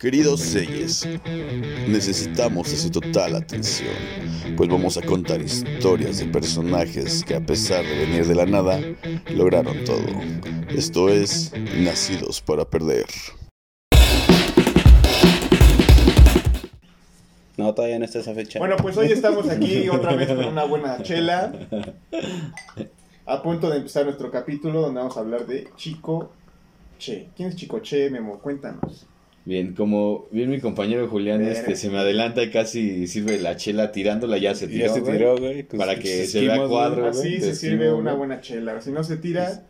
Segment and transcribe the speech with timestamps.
[0.00, 1.08] Queridos Selles,
[1.88, 3.96] necesitamos de su total atención,
[4.56, 8.78] pues vamos a contar historias de personajes que a pesar de venir de la nada,
[9.34, 10.06] lograron todo.
[10.68, 13.06] Esto es Nacidos para Perder.
[17.56, 18.60] No, todavía no está esa fecha.
[18.60, 21.52] Bueno, pues hoy estamos aquí otra vez con una buena chela.
[23.26, 26.30] A punto de empezar nuestro capítulo donde vamos a hablar de Chico
[27.00, 27.30] Che.
[27.36, 28.38] ¿Quién es Chico Che, Memo?
[28.38, 29.08] Cuéntanos.
[29.48, 33.92] Bien, como bien mi compañero Julián este, se me adelanta y casi sirve la chela
[33.92, 34.86] tirándola, ya se tiró.
[34.86, 35.62] ya se tiró, güey.
[35.64, 36.68] con Para sus que se vea güey.
[36.68, 37.06] cuadro.
[37.06, 38.78] Así güey, se te sirve una buena chela.
[38.82, 39.64] Si no se tira,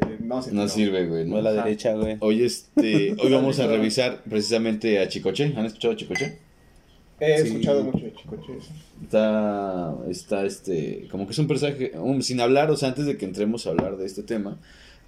[0.00, 0.68] eh, no se No tiró.
[0.74, 1.24] sirve, güey.
[1.26, 1.64] No a la Ajá.
[1.64, 2.16] derecha, güey.
[2.20, 5.52] Hoy este, hoy vamos a revisar precisamente a Chicoche.
[5.56, 6.38] ¿Han escuchado a Chicoche?
[7.18, 7.48] He Sí.
[7.48, 8.52] escuchado mucho de Chico Che.
[9.02, 13.16] Está, está este, como que es un personaje, un- sin hablar, o sea, antes de
[13.16, 14.58] que entremos a hablar de este tema,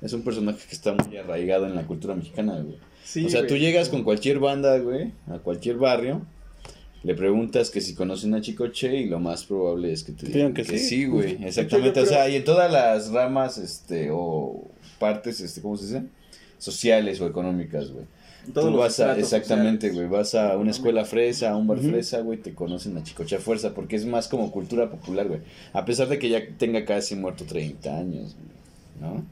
[0.03, 2.77] es un personaje que está muy arraigado en la cultura mexicana, güey.
[3.05, 3.49] Sí, o sea, güey.
[3.49, 6.23] tú llegas con cualquier banda, güey, a cualquier barrio,
[7.05, 10.55] le preguntas que si conocen a Chicoche y lo más probable es que te Digan
[10.55, 10.89] que que, sí.
[10.89, 11.39] sí, güey.
[11.45, 14.65] Exactamente, o sea, y en todas las ramas, este, o
[14.99, 16.03] partes, este, ¿cómo se dice?
[16.59, 18.07] Sociales o económicas, güey.
[18.53, 20.11] Todos Tú vas a, exactamente, sociales.
[20.11, 23.37] güey, vas a una escuela fresa, a un bar fresa, güey, te conocen a Chicoche
[23.37, 25.41] a fuerza, porque es más como cultura popular, güey.
[25.73, 29.25] A pesar de que ya tenga casi muerto 30 años, güey, ¿no?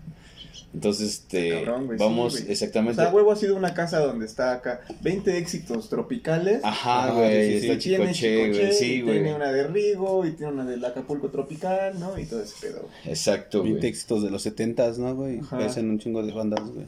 [0.74, 2.34] Entonces, este, Cabrón, güey, sí, vamos.
[2.34, 3.02] O exactamente.
[3.02, 6.60] sea, huevo ha sido una casa donde está acá 20 éxitos tropicales.
[6.64, 9.14] Ajá, güey, sí, sí, está Chicoche, güey, sí, y güey.
[9.16, 12.18] Tiene una de Rigo y tiene una del Acapulco Tropical, ¿no?
[12.18, 12.80] Y todo ese pedo.
[12.80, 12.94] güey.
[13.12, 13.90] Exacto, 20 güey.
[13.90, 15.40] éxitos de los 70s, ¿no, güey?
[15.40, 16.86] Parecen un chingo de bandas, güey.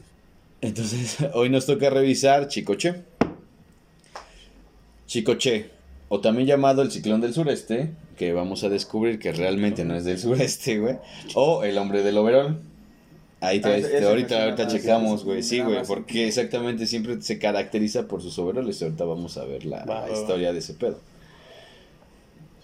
[0.61, 3.03] Entonces, hoy nos toca revisar Chicoche.
[5.05, 5.69] Chicoche,
[6.09, 10.05] o también llamado el ciclón del sureste, que vamos a descubrir que realmente no es
[10.05, 10.97] del sureste, güey.
[11.35, 12.61] O el hombre del overol.
[13.41, 15.43] Ahí te, Ah, ese- te- ese me ahorita, ahorita checamos, güey.
[15.43, 18.81] Sí, güey, porque exactamente siempre se caracteriza por sus overoles.
[18.81, 20.99] Ahorita vamos a ver la, historia de ese pedo.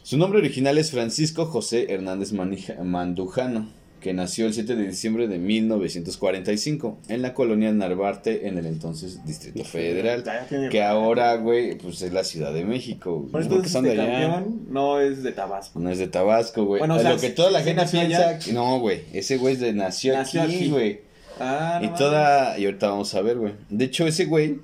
[0.03, 3.67] Su nombre original es Francisco José Hernández Manija- Mandujano,
[4.01, 9.23] que nació el 7 de diciembre de 1945 en la colonia Narvarte, en el entonces
[9.25, 10.23] Distrito Federal,
[10.69, 13.19] que ahora, güey, pues es la Ciudad de México.
[13.19, 13.31] güey.
[13.31, 14.05] Por No, eso son de allá.
[14.29, 15.79] campeón no es de Tabasco.
[15.79, 16.79] No es de Tabasco, güey.
[16.79, 18.29] Bueno, o Es sea, lo que toda la gente piensa.
[18.29, 18.53] allá.
[18.53, 19.03] No, güey.
[19.13, 20.69] Ese güey es de nació, Nació aquí, aquí.
[20.69, 21.01] güey.
[21.39, 21.99] Ah, no Y mames.
[21.99, 22.59] toda.
[22.59, 23.53] Y ahorita vamos a ver, güey.
[23.69, 24.59] De hecho, ese güey.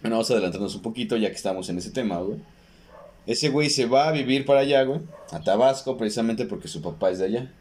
[0.00, 2.38] Bueno, vamos a adelantarnos un poquito ya que estamos en ese tema, güey.
[3.26, 5.00] Ese güey se va a vivir para allá, güey.
[5.30, 7.52] A Tabasco, precisamente porque su papá es de allá.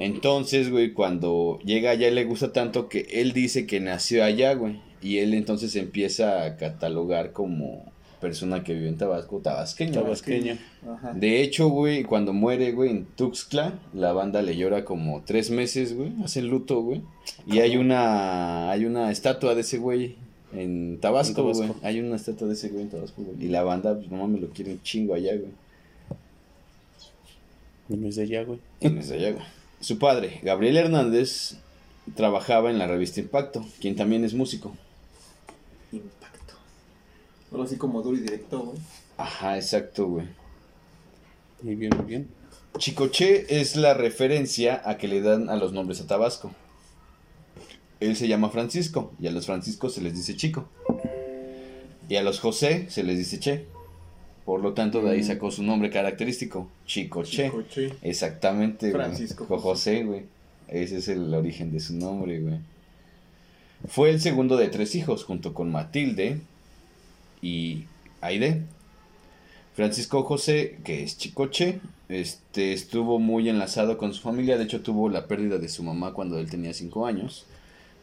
[0.00, 4.80] Entonces, güey, cuando llega allá le gusta tanto que él dice que nació allá, güey.
[5.02, 7.90] Y él entonces empieza a catalogar como
[8.20, 9.92] persona que vive en Tabasco, tabasqueño.
[9.92, 10.02] güey.
[10.02, 10.58] Tabasqueño.
[10.88, 11.12] Ajá.
[11.14, 15.96] De hecho, güey, cuando muere, güey, en Tuxtla, la banda le llora como tres meses,
[15.96, 17.00] güey, hacen luto, güey.
[17.46, 20.16] Y hay una, hay una estatua de ese güey
[20.52, 21.72] en Tabasco, En güey.
[21.82, 23.42] Hay una estatua de ese güey en Tabasco, güey.
[23.42, 25.52] Y la banda, pues, no mames, lo quieren chingo allá, güey.
[27.88, 28.58] No es de allá, güey.
[28.80, 29.59] Y no es de allá, güey.
[29.80, 31.56] Su padre, Gabriel Hernández,
[32.14, 34.76] trabajaba en la revista Impacto, quien también es músico.
[35.90, 36.54] Impacto.
[37.50, 38.78] Algo así como duro y directo, güey.
[39.16, 40.26] Ajá, exacto, güey.
[41.62, 42.28] Muy bien, muy bien.
[42.78, 46.52] Chicoche es la referencia a que le dan a los nombres a Tabasco.
[48.00, 50.68] Él se llama Francisco y a los Franciscos se les dice Chico.
[52.08, 53.66] Y a los José se les dice Che.
[54.44, 57.44] Por lo tanto, de ahí sacó su nombre característico, Chicoche.
[57.46, 57.92] Chico Che.
[58.02, 58.90] Exactamente.
[58.90, 60.22] Francisco Jo- José, güey.
[60.68, 62.58] Ese es el origen de su nombre, güey.
[63.88, 66.40] Fue el segundo de tres hijos, junto con Matilde
[67.42, 67.84] y
[68.20, 68.62] Aide.
[69.74, 74.58] Francisco José, que es Chicoche, este, estuvo muy enlazado con su familia.
[74.58, 77.46] De hecho, tuvo la pérdida de su mamá cuando él tenía cinco años.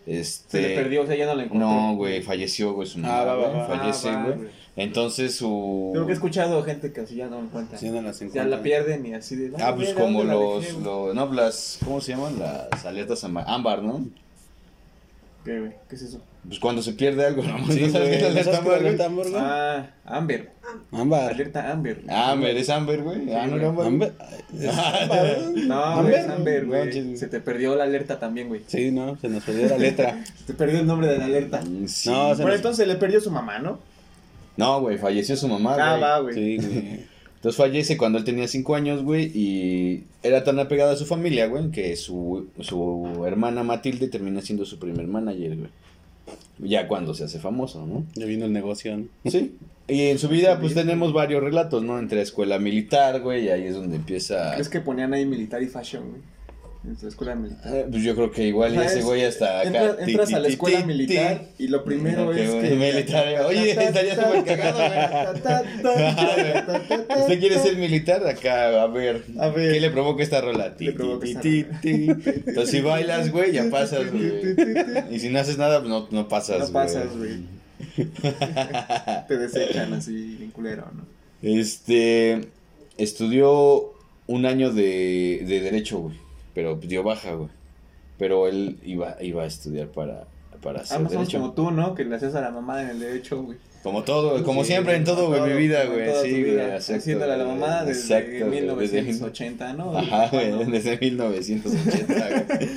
[0.07, 1.67] Este, Se le perdió, o sea, ya no la encontró.
[1.69, 3.67] No, güey, falleció, güey, su mamá, Ah, va, va, va.
[3.67, 4.49] Fallece, Ah, güey.
[4.77, 5.89] Entonces su...
[5.91, 7.79] Creo que he escuchado gente que así ya no encuentra.
[7.79, 9.51] Sí, no las Ya la pierden y así de.
[9.61, 12.37] Ah, pues como ¿dónde la los, los, no, las, ¿cómo se llaman?
[12.37, 14.05] Las alertas amba- ámbar, ¿no?
[15.43, 15.71] ¿Qué, güey?
[15.89, 16.21] ¿Qué es eso?
[16.47, 17.57] Pues cuando se pierde algo, ¿no?
[17.71, 19.27] Sí, ¿No sabes qué es alerta ¿Sabes qué es ámbar?
[19.35, 20.51] Ah, Amber.
[20.91, 21.31] Ámbar.
[21.31, 22.03] Alerta Amber.
[22.07, 23.33] Amber, es Amber, güey.
[23.33, 24.13] Ah, no era Amber.
[24.51, 25.67] Güey.
[25.67, 26.65] No, güey, es Amber.
[26.65, 27.17] Güey.
[27.17, 28.61] Se te perdió la alerta también, güey.
[28.67, 30.23] Sí, no, se nos perdió la letra.
[30.37, 31.61] Se te perdió el nombre de la alerta.
[31.61, 32.09] Mm, Sí.
[32.09, 33.79] No, Bueno, entonces le perdió su mamá, ¿no?
[34.57, 36.01] No, güey, falleció su mamá, Ah, güey.
[36.01, 36.33] va, güey.
[36.35, 36.99] Sí, güey.
[37.35, 41.45] Entonces fallece cuando él tenía cinco años, güey, y era tan apegado a su familia,
[41.47, 45.69] güey, que su, su hermana Matilde termina siendo su primer manager, güey.
[46.59, 48.03] Ya cuando se hace famoso, ¿no?
[48.15, 49.05] Ya vino el negocio, ¿no?
[49.31, 49.55] Sí.
[49.87, 51.99] Y en su vida, pues tenemos varios relatos, ¿no?
[51.99, 54.51] Entre escuela militar, güey, y ahí es donde empieza.
[54.53, 56.21] ¿Crees que ponían ahí militar y fashion, güey?
[56.87, 57.75] En la escuela militar.
[57.75, 59.67] Eh, Pues yo creo que igual sea, ese es- güey hasta acá.
[59.69, 62.75] Entra- entras a la escuela militar y lo primero es güey, que...
[62.75, 65.97] militar, oye, estaría súper cagado, güey.
[67.21, 68.25] ¿Usted quiere ser militar?
[68.25, 69.23] Acá, a ver.
[69.37, 69.73] A ver.
[69.73, 70.73] ¿Qué le provoca esta rola?
[70.79, 71.37] Entonces,
[72.69, 74.55] si bailas, güey, ya pasas, güey.
[75.11, 77.57] Y si no haces nada, pues no, no pasas, No pasas, güey.
[79.27, 81.05] Te desechan así, bien culero, ¿no?
[81.41, 82.41] Este.
[82.97, 83.93] Estudió
[84.25, 86.15] un año de, de Derecho, güey.
[86.57, 87.49] Pero dio baja, güey.
[88.17, 90.25] Pero él iba, iba a estudiar para,
[90.63, 91.37] para hacer Ah, no Derecho.
[91.39, 91.93] como tú, ¿no?
[91.93, 93.59] Que le haces a la mamada en el derecho, güey.
[93.83, 96.09] Como todo, como Sí, siempre en todo, güey, mi vida, güey.
[96.23, 99.95] Sí, güey, Haciéndole a la mamada desde exacto, güey, desde 1980, ¿no?
[99.95, 102.69] Ajá, güey, Cuando- desde 1980, güey.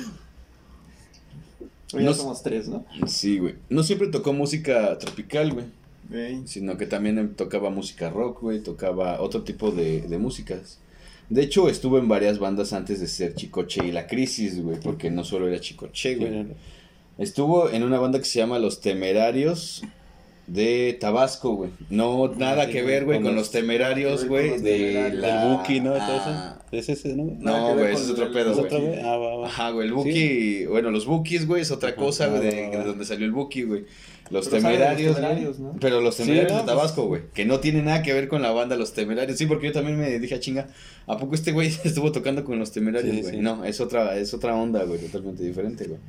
[1.93, 2.85] No ya s- somos tres, ¿no?
[3.07, 3.55] Sí, güey.
[3.69, 5.65] No siempre tocó música tropical, güey.
[6.13, 6.43] Ey.
[6.45, 8.59] Sino que también tocaba música rock, güey.
[8.61, 10.77] Tocaba otro tipo de, de músicas.
[11.31, 14.77] De hecho, estuvo en varias bandas antes de ser Chicoche y La Crisis, güey.
[14.81, 16.45] Porque no solo era Chicoche, güey.
[17.17, 19.81] Estuvo en una banda que se llama Los Temerarios
[20.47, 21.69] de Tabasco, güey.
[21.89, 24.59] No, nada sí, que ver, güey, con con los- temerarios, güey.
[24.59, 25.43] De la...
[25.51, 25.91] El Buki, ¿no?
[25.93, 26.77] Todo Ah, eso.
[26.77, 27.25] ¿Es ese, no?
[27.39, 28.99] Nada No, güey, es otro pedo, ¿Es güey.
[28.99, 29.47] Ah, va, va.
[29.47, 32.77] Ajá, güey, el Buki, bueno, los Bukis, güey, es otra cosa, güey, de, va.
[32.79, 33.85] de donde salió el Buki, güey.
[34.31, 35.15] Los Pero de los temerarios.
[35.15, 35.75] Temerarios, ¿no?
[35.79, 37.23] Pero los temerarios de pues- Tabasco, güey.
[37.33, 39.37] Que no tiene nada que ver con la banda Los Temerarios.
[39.37, 40.67] Sí, porque yo también me dije, "Ah, chinga,
[41.05, 43.35] ¿a poco este güey estuvo tocando con los temerarios, güey?
[43.35, 43.41] sí.
[43.41, 45.99] No, es otra, es otra onda, güey, totalmente diferente, güey.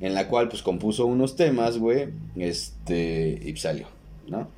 [0.00, 3.86] En la cual, pues, compuso unos temas, güey, este, y salió,
[4.28, 4.48] ¿no?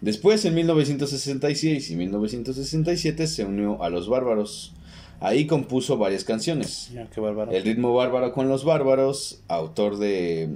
[0.00, 4.74] Después, en 1966 y 1967, se unió a Los Bárbaros.
[5.20, 6.90] Ahí compuso varias canciones.
[6.94, 7.50] Ya, qué bárbaro.
[7.50, 10.50] El ritmo bárbaro con los bárbaros, autor de...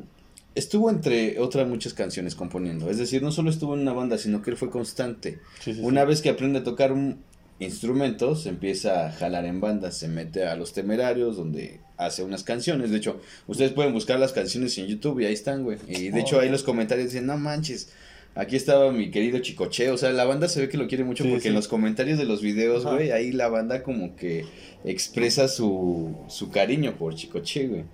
[0.55, 2.91] Estuvo entre otras muchas canciones componiendo.
[2.91, 5.39] Es decir, no solo estuvo en una banda, sino que él fue constante.
[5.61, 5.81] Sí, sí, sí.
[5.83, 7.19] Una vez que aprende a tocar un
[7.59, 12.43] instrumento, se empieza a jalar en bandas, se mete a los temerarios, donde hace unas
[12.45, 12.91] canciones.
[12.91, 15.79] De hecho, ustedes pueden buscar las canciones en YouTube y ahí están, güey.
[15.89, 17.91] Y de hecho, ahí los comentarios dicen, no manches.
[18.35, 21.23] Aquí estaba mi querido Chicoche, o sea, la banda se ve que lo quiere mucho
[21.29, 22.95] porque en los comentarios de los videos, Ajá.
[22.95, 24.47] güey, ahí la banda como que
[24.85, 27.85] expresa su, su cariño por Chicoche, güey.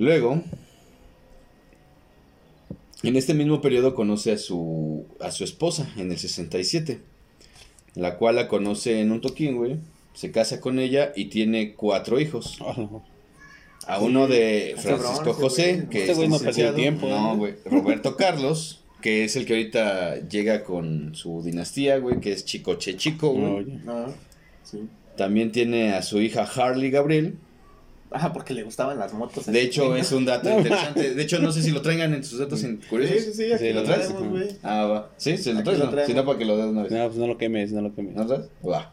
[0.00, 0.42] Luego,
[3.02, 7.02] en este mismo periodo conoce a su, a su esposa en el 67,
[7.96, 9.76] la cual la conoce en un toquín, güey.
[10.14, 12.56] Se casa con ella y tiene cuatro hijos.
[12.62, 12.76] Ah.
[13.86, 17.36] A uno de Está Francisco José, que Este es no perdió tiempo, No, ¿eh?
[17.36, 17.54] güey.
[17.66, 22.74] Roberto Carlos, que es el que ahorita llega con su dinastía, güey, que es Chico,
[23.32, 23.42] güey.
[23.44, 23.80] No, ya.
[23.86, 24.06] Ah,
[24.64, 24.78] sí.
[25.18, 27.36] También tiene a su hija Harley Gabriel.
[28.12, 29.46] Ah, porque le gustaban las motos.
[29.46, 31.14] De hecho, es un dato interesante.
[31.14, 33.16] De hecho, no sé si lo traigan en sus datos en curiosos.
[33.18, 34.08] Sí, sí, sí, aquí ¿lo lo traes?
[34.08, 34.42] traemos.
[34.62, 35.10] Ah, va.
[35.16, 36.06] Sí, se lo traes, ¿no?
[36.06, 36.92] Si no, para que lo des una vez.
[36.92, 38.14] No, pues no lo quemes, no lo quemes.
[38.16, 38.46] ¿No traes?
[38.68, 38.92] Va.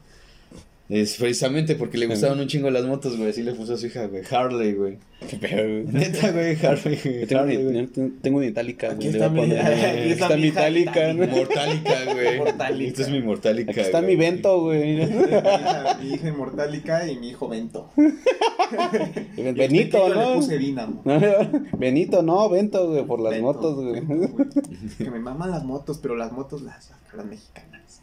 [0.90, 3.32] Es precisamente porque le gustaban un chingo las motos, güey.
[3.32, 4.24] Así le puso a su hija, güey.
[4.30, 4.98] Harley, güey.
[5.30, 5.84] Qué pedo, güey.
[5.94, 6.56] Neta, güey,
[7.02, 7.22] güey.
[7.22, 7.88] Yo tengo, güey.
[8.22, 9.10] yo una itálica, Aquí güey.
[9.10, 11.28] está mi- aquí está mi itálica, ¿no?
[11.28, 12.38] Mortálica, güey.
[12.38, 12.90] Mortálica.
[12.90, 13.72] Esta es mi mortálica.
[13.72, 14.12] Aquí está güey.
[14.16, 14.96] mi vento, güey.
[14.96, 17.74] Mi hija, inmortálica y mi hijo al
[19.56, 20.34] Benito, Le ¿no?
[20.36, 20.58] puse.
[21.78, 24.02] Benito, no, Vento, güey, por las Bento, motos, güey.
[24.02, 24.48] Bento, güey.
[25.00, 28.02] Que me maman las motos, pero las motos las, las mexicanas.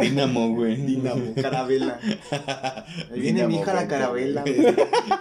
[0.00, 0.76] Dínamo, güey.
[0.76, 1.98] Dínamo, carabela.
[3.12, 4.42] Ahí viene mi hija la Vento, carabela.
[4.42, 4.56] güey.
[4.62, 4.74] güey.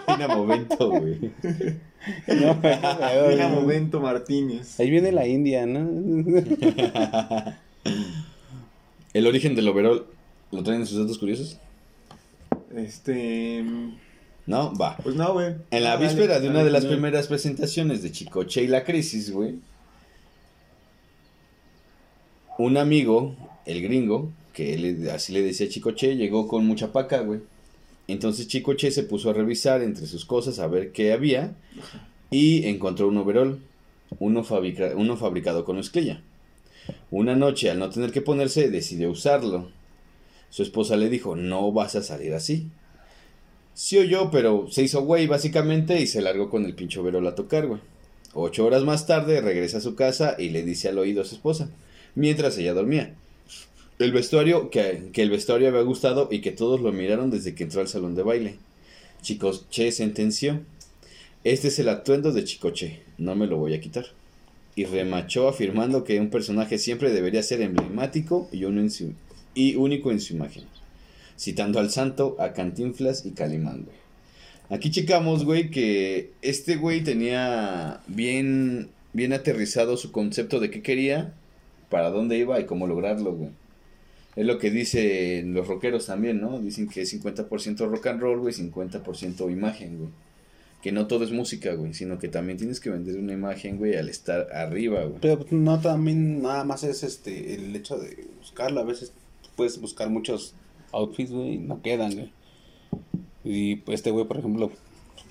[0.08, 1.32] Dínamo Vento, güey.
[2.28, 2.62] No,
[3.66, 4.80] Bento Martínez.
[4.80, 5.80] Ahí viene la India, ¿no?
[9.14, 10.06] El origen del overall,
[10.52, 11.58] ¿lo traen en sus datos curiosos?
[12.76, 13.66] Este.
[14.46, 14.96] No, va.
[14.98, 15.56] Pues no, güey.
[15.72, 16.96] En la dale, víspera de una dale, de las dale.
[16.96, 19.56] primeras presentaciones de Chicoche y la Crisis, güey,
[22.58, 23.36] un amigo,
[23.66, 27.42] el gringo, que él, así le decía Chicoche, llegó con mucha paca, güey.
[28.08, 31.56] Entonces Chicoche se puso a revisar entre sus cosas a ver qué había
[32.32, 33.60] y encontró un overol,
[34.20, 36.22] uno, fabrica- uno fabricado con mezclilla.
[37.12, 39.70] Una noche, al no tener que ponerse, decidió usarlo.
[40.50, 42.68] Su esposa le dijo, no vas a salir así.
[43.74, 47.28] Sí o yo, pero se hizo güey básicamente y se largó con el pinche overol
[47.28, 47.82] a tocar, güey.
[48.34, 51.36] Ocho horas más tarde regresa a su casa y le dice al oído a su
[51.36, 51.70] esposa,
[52.16, 53.16] mientras ella dormía.
[54.00, 57.64] El vestuario, que, que el vestuario había gustado y que todos lo miraron desde que
[57.64, 58.56] entró al salón de baile.
[59.22, 60.62] Chicoche sentenció,
[61.44, 64.06] este es el atuendo de Chicoche, no me lo voy a quitar.
[64.76, 70.66] Y remachó afirmando que un personaje siempre debería ser emblemático y, único en su imagen
[71.38, 73.98] citando al santo, a Cantinflas y Calimán, güey.
[74.70, 81.34] Aquí checamos, güey, que este güey tenía bien, bien aterrizado su concepto de qué quería,
[81.90, 83.52] para dónde iba y cómo lograrlo, güey.
[84.38, 86.60] Es lo que dicen los rockeros también, ¿no?
[86.60, 90.10] Dicen que es 50% rock and roll, güey, 50% imagen, güey.
[90.84, 93.96] Que no todo es música, güey, sino que también tienes que vender una imagen, güey,
[93.96, 95.20] al estar arriba, güey.
[95.22, 98.80] Pero pues, no también nada más es este el hecho de buscarlo.
[98.80, 99.12] A veces
[99.56, 100.54] puedes buscar muchos
[100.92, 102.32] outfits, güey, y no quedan, güey.
[103.44, 104.70] Y pues, este güey, por ejemplo,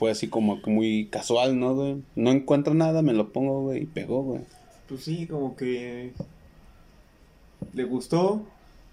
[0.00, 2.02] fue así como que muy casual, ¿no, güey?
[2.16, 4.40] No encuentro nada, me lo pongo, güey, y pegó, güey.
[4.88, 6.10] Pues sí, como que
[7.72, 8.44] le gustó.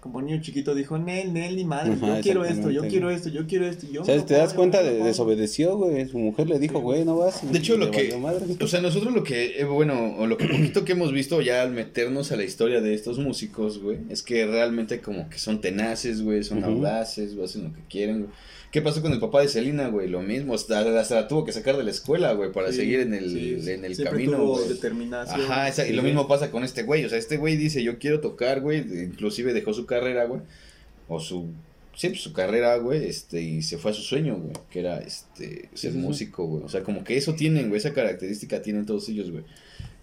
[0.04, 3.30] Como niño chiquito dijo, Nel, Nel, ni madre, Ajá, yo quiero esto, yo quiero esto,
[3.30, 3.86] yo quiero esto.
[3.90, 6.06] y Yo O sea, te das cuenta, de, desobedeció, güey.
[6.06, 6.82] Su mujer le dijo, Sí.
[6.82, 7.50] güey, no vas.
[7.50, 8.44] De hecho, y lo que- madre.
[8.60, 11.62] O sea, nosotros lo que, eh, bueno, o lo que poquito que hemos visto ya
[11.62, 15.62] al meternos a la historia de estos músicos, güey, es que realmente como que son
[15.62, 16.66] tenaces, güey, son Ujú.
[16.72, 18.30] audaces, güey, hacen lo que quieren, güey.
[18.70, 20.08] ¿Qué pasó con el papá de Selena, güey?
[20.08, 22.98] Lo mismo, hasta, hasta la tuvo que sacar de la escuela, güey, para Sí, seguir
[22.98, 25.42] en el, sí, en el siempre camino, tuvo determinación.
[25.42, 26.12] Ajá, esa- y Sí, lo güey.
[26.12, 29.52] mismo pasa con este güey, o sea, este güey dice, yo quiero tocar, güey, inclusive
[29.52, 30.40] dejó su carrera, güey,
[31.08, 31.46] o su,
[31.94, 34.98] sí, pues, su carrera, güey, este, y se fue a su sueño, güey, que era,
[34.98, 38.86] este, ser Sí, músico, güey, o sea, como que eso tienen, güey, esa característica tienen
[38.86, 39.44] todos ellos, güey,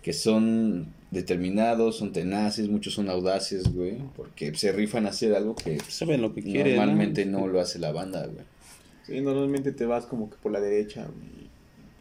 [0.02, 5.56] que son determinados, son tenaces, muchos son audaces, güey, porque se rifan a hacer algo
[5.56, 8.46] que pues, Saben lo que normalmente no lo hace la banda, güey.
[9.06, 11.06] Sí, normalmente te vas como que por la derecha.
[11.06, 11.42] güey.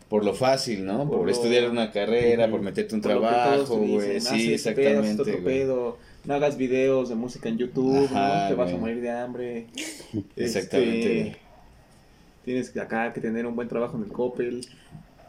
[0.08, 1.08] Por lo fácil, ¿no?
[1.08, 4.20] Por, estudiar una carrera, por meterte un Por trabajo, güey.
[4.20, 8.42] Sí, "Haz este pedo, haz exactamente, pedo, No hagas videos de música en YouTube, Ajá,
[8.44, 8.48] ¿no?
[8.48, 9.66] te vas a morir de hambre.
[10.36, 11.36] Exactamente, Este, güey.
[12.44, 14.66] tienes que acá que tener un buen trabajo en el Coppel,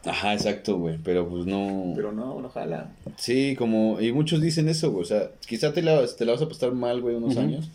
[0.03, 0.97] Ajá, exacto, güey.
[1.03, 1.93] Pero pues no.
[1.95, 2.89] pero no, no jala.
[3.17, 4.01] Sí, como.
[4.01, 5.03] Y muchos dicen eso, güey.
[5.03, 7.69] O sea, quizá te la, te la vas a pasar mal, güey, unos años.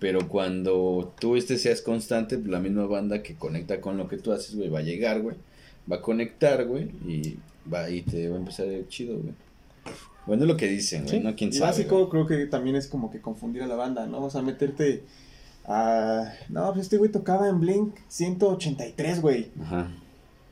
[0.00, 4.18] Pero cuando tú este seas constante, pues, la misma banda que conecta con lo que
[4.18, 5.36] tú haces, güey, va a llegar, güey.
[5.90, 6.90] Va a conectar, güey.
[7.06, 7.36] Y
[7.72, 9.32] va y te va a empezar a ir chido, güey.
[10.26, 11.18] Bueno, es lo que dicen, güey.
[11.18, 11.24] Sí.
[11.24, 11.70] No quién Y sabe.
[11.70, 14.24] básico creo que también es como que confundir a la banda, ¿no?
[14.24, 15.04] O sea, meterte
[15.66, 16.32] a...
[16.48, 19.50] No, pues este güey tocaba en Blink 183, güey.
[19.54, 19.66] güey.
[19.66, 19.90] Ajá.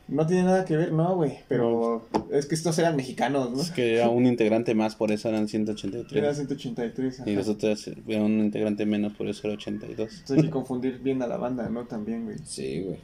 [0.06, 1.38] No tiene nada que ver, no, güey.
[1.48, 3.60] Pero es que estos eran mexicanos, ¿no?
[3.62, 6.12] Es que era un integrante más, por eso eran 183.
[6.22, 7.20] Era 183.
[7.20, 7.30] ajá.
[7.30, 9.98] Y los otros eran un integrante menos, por eso era 82.
[10.12, 11.84] Entonces hay que confundir bien a la banda, ¿no?
[11.86, 12.36] También, güey.
[12.44, 12.98] Sí, güey.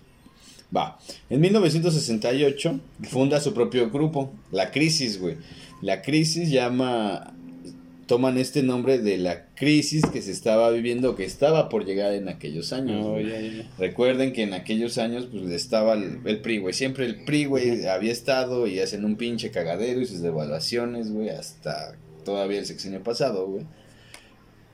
[0.74, 0.98] Va.
[1.28, 5.36] En 1968 funda su propio grupo, La Crisis, güey.
[5.82, 7.34] La Crisis llama.
[8.06, 12.28] Toman este nombre de la crisis que se estaba viviendo, que estaba por llegar en
[12.28, 13.06] aquellos años.
[13.24, 13.70] Ya.
[13.78, 16.74] Recuerden que en aquellos años, pues estaba el, el PRI, güey.
[16.74, 21.28] Siempre el PRI, güey, había estado y hacen un pinche cagadero y sus devaluaciones, güey,
[21.28, 23.64] hasta todavía el sexenio pasado, güey.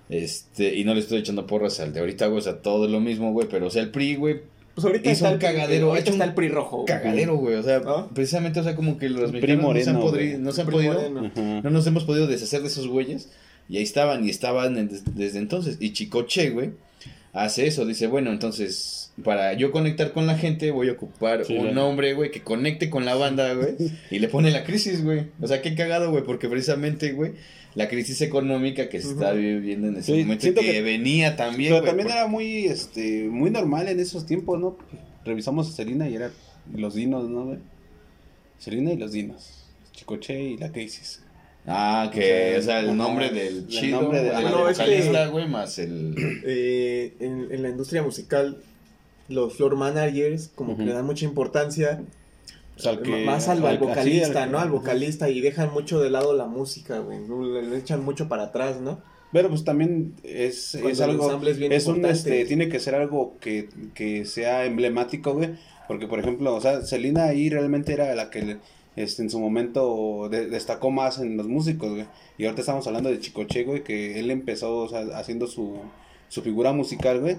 [0.09, 2.91] Este, y no le estoy echando porras al de ahorita, güey, o sea, todo es
[2.91, 4.41] lo mismo, güey, pero o sea, el PRI, güey,
[4.77, 6.77] Pues ahorita Hizo está un el cagadero, Ahorita está el PRI rojo.
[6.77, 6.87] güey.
[6.87, 8.09] cagadero, güey, o sea, ¿No?
[8.11, 10.39] precisamente, o sea, como que los mexicanos no se han, moreno, podri- güey.
[10.39, 11.33] no se han podido, moreno.
[11.65, 13.31] No nos hemos podido deshacer de esos güeyes.
[13.69, 15.79] Y ahí estaban, y estaban en- desde entonces.
[15.81, 16.71] Y Chicoche, güey,
[17.33, 17.85] hace eso.
[17.87, 22.13] Dice, bueno, entonces, para yo conectar con la gente, voy a ocupar Sí, un nombre,
[22.15, 23.75] güey, que conecte con la banda, güey.
[24.11, 25.25] y le pone la crisis, güey.
[25.41, 27.33] O sea, qué cagado, güey, porque precisamente, güey,
[27.77, 31.75] la crisis económica que se está viviendo en ese Sí, momento, que, que- venía también,
[31.75, 34.77] Pero también por- era muy, este, muy normal en esos tiempos, ¿no?
[35.25, 36.31] Revisamos a Selena y era
[36.75, 37.59] los dinos, ¿no, güey?
[38.59, 39.65] Selena y los dinos.
[39.93, 41.23] Chicoche y la crisis.
[41.67, 44.85] Ah, que, o sea, el nombre del el chido, nombre de- Ah, no, es que-
[44.85, 46.15] vocalista, güey, más el...
[46.45, 48.59] Eh, en, en la industria musical,
[49.29, 52.01] los floor managers como que le dan mucha importancia
[52.77, 54.59] O sea, al que- más al, al al- vocalista, ¿no?
[54.59, 57.19] Al vocalista y dejan mucho de lado la música, güey.
[57.27, 59.01] Le, echan mucho para atrás, ¿no?
[59.33, 61.41] Pero pues también es, es algo,
[61.71, 65.51] es un, este, tiene que ser algo que, que sea emblemático, güey.
[65.89, 68.59] Porque, por ejemplo, o sea, Selena ahí realmente era la que
[68.97, 72.07] este, en su momento de- destacó más en los músicos, güey.
[72.39, 75.77] Y ahorita estamos hablando de Chicoche, güey, que él empezó, o sea, haciendo su,
[76.29, 77.37] su figura musical, güey.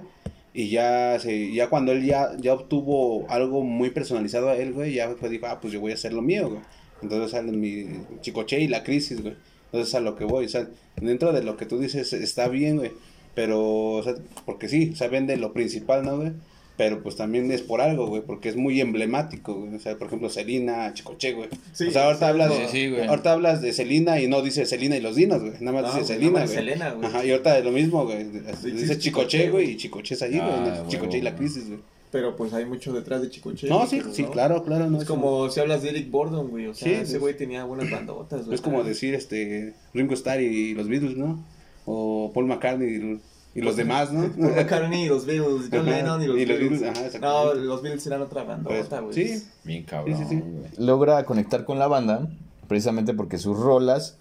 [0.54, 4.94] Y ya, se, ya cuando él ya, ya obtuvo algo muy personalizado a él, güey,
[4.94, 6.62] ya dijo, ah, pues yo voy a hacer lo mío, güey.
[7.02, 7.86] Entonces sale mi
[8.22, 9.36] Chicoche y la crisis, güey.
[9.66, 12.78] Entonces a lo que voy, o sea, dentro de lo que tú dices está bien,
[12.78, 12.92] güey.
[13.36, 16.32] Pero, o sea, porque sí, o sea, vende lo principal, ¿no, güey?
[16.78, 19.74] Pero pues también es por algo, güey, porque es muy emblemático, güey.
[19.74, 21.50] O sea, por ejemplo, Selina, Chicoche, güey.
[21.74, 23.08] Sí, o sea, ahorita sí, hablas, sí, sí, güey.
[23.08, 25.54] ahorita hablas de Selina y no dice Selina y los dinos, güey.
[25.60, 26.48] Nada más No, dice güey.
[26.48, 27.08] Selena, güey.
[27.08, 28.26] Ajá, y ahorita de lo mismo, güey.
[28.64, 30.88] Dice Chicoche, güey, y Chicoche es allí, Ah, güey.
[30.90, 31.80] Chicoche y la crisis, güey.
[32.12, 33.68] Pero pues hay mucho detrás de Chicoche.
[33.68, 34.32] No, sí, sí, no.
[34.32, 34.88] claro, claro.
[34.90, 36.68] No, Es como si hablas de Eric Borden, güey.
[36.68, 38.54] O sea, ese güey tenía buenas bandotas, güey.
[38.56, 41.44] Es como decir, este, Ringo Starr y los Beatles, ¿no?
[41.86, 43.20] O Paul McCartney y,
[43.58, 44.32] y los demás, ¿no?
[44.32, 46.82] Paul McCartney y los Beatles, John Ajá, Lennon y los y los Beatles.
[46.82, 49.14] Beatles, ajá, no, los Beatles eran otra bandota, güey.
[49.16, 50.16] Pues, sí, Bien cabrón.
[50.16, 50.42] Sí, sí, sí.
[50.42, 50.70] güey.
[50.78, 52.28] Logra conectar con la banda
[52.68, 54.18] precisamente porque sus rolas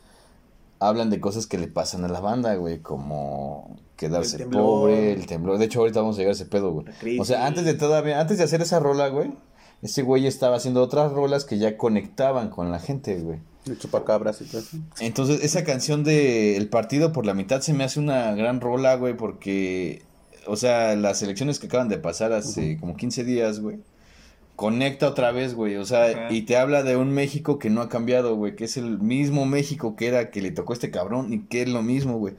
[0.79, 5.27] hablan de cosas que le pasan a la banda, güey, como quedarse El pobre, el
[5.27, 5.59] temblor.
[5.59, 7.19] De hecho, ahorita vamos a llegar a ese pedo, güey.
[7.19, 9.33] O sea, antes de todavía, antes de hacer esa rola, güey,
[9.83, 13.39] ese güey estaba haciendo otras rolas que ya conectaban con la gente, güey.
[13.67, 14.79] El chupacabras y todo eso.
[15.01, 18.95] Entonces, esa canción de El partido por la mitad se me hace una gran rola,
[18.97, 20.03] güey, porque,
[20.47, 23.79] o sea, las elecciones que acaban de pasar hace como 15 días, güey,
[24.57, 27.89] conecta otra vez, güey, o sea, y te habla de un México que no ha
[27.89, 31.33] cambiado, güey, que es el mismo México que era que le tocó a este cabrón
[31.33, 32.35] y que es lo mismo, güey.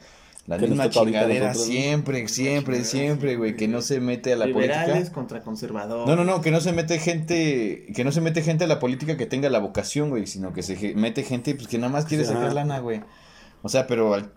[0.47, 4.87] La Que misma chingadera siempre, siempre, siempre, güey, que no se mete a la Liberales
[4.93, 5.13] política.
[5.13, 6.07] contra conservadores.
[6.07, 8.79] No, no, no, que no se mete gente, que no se mete gente a la
[8.79, 12.05] política que tenga la vocación, güey, sino que se mete gente pues que nada más
[12.05, 12.53] quiere Sí, sacar ajá.
[12.53, 13.01] lana, güey.
[13.61, 14.31] O sea, pero al-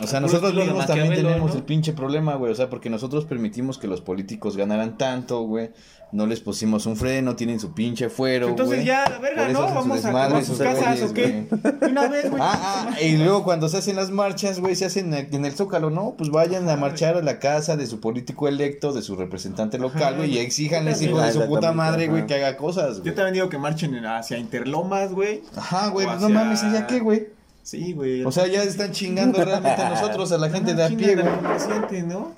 [0.00, 1.56] o sea, nosotros mismos también tenemos ¿no?
[1.56, 5.70] el pinche problema, güey, o sea, porque nosotros permitimos que los políticos ganaran tanto, güey.
[6.14, 8.86] No les pusimos un freno, tienen su pinche fuero, Entonces güey.
[8.86, 9.74] ya, la verga, Por eso ¿no?
[9.74, 11.46] Vamos a desmadre, quemar sus sus casas, ¿o qué?
[11.90, 12.40] una vez, güey.
[12.40, 15.90] Ah, ah, y luego cuando se hacen las marchas, güey, se hacen en el Zócalo,
[15.90, 16.14] ¿no?
[16.16, 20.14] Pues vayan a marchar a la casa de su político electo, de su representante local,
[20.18, 23.14] güey, y exíjanles, Yo hijo de su puta madre, güey, que haga cosas, Yo güey.
[23.16, 25.42] también digo que marchen en- hacia Interlomas, güey.
[25.56, 27.26] Ajá, güey, pues no mames, ¿allá qué, güey?
[27.64, 28.22] Sí, güey.
[28.24, 32.04] O sea, ya están chingando realmente a nosotros, a la gente de a pie, güey.
[32.04, 32.30] ¿no?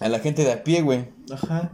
[0.00, 1.06] A la gente de a pie, güey.
[1.32, 1.70] Ajá.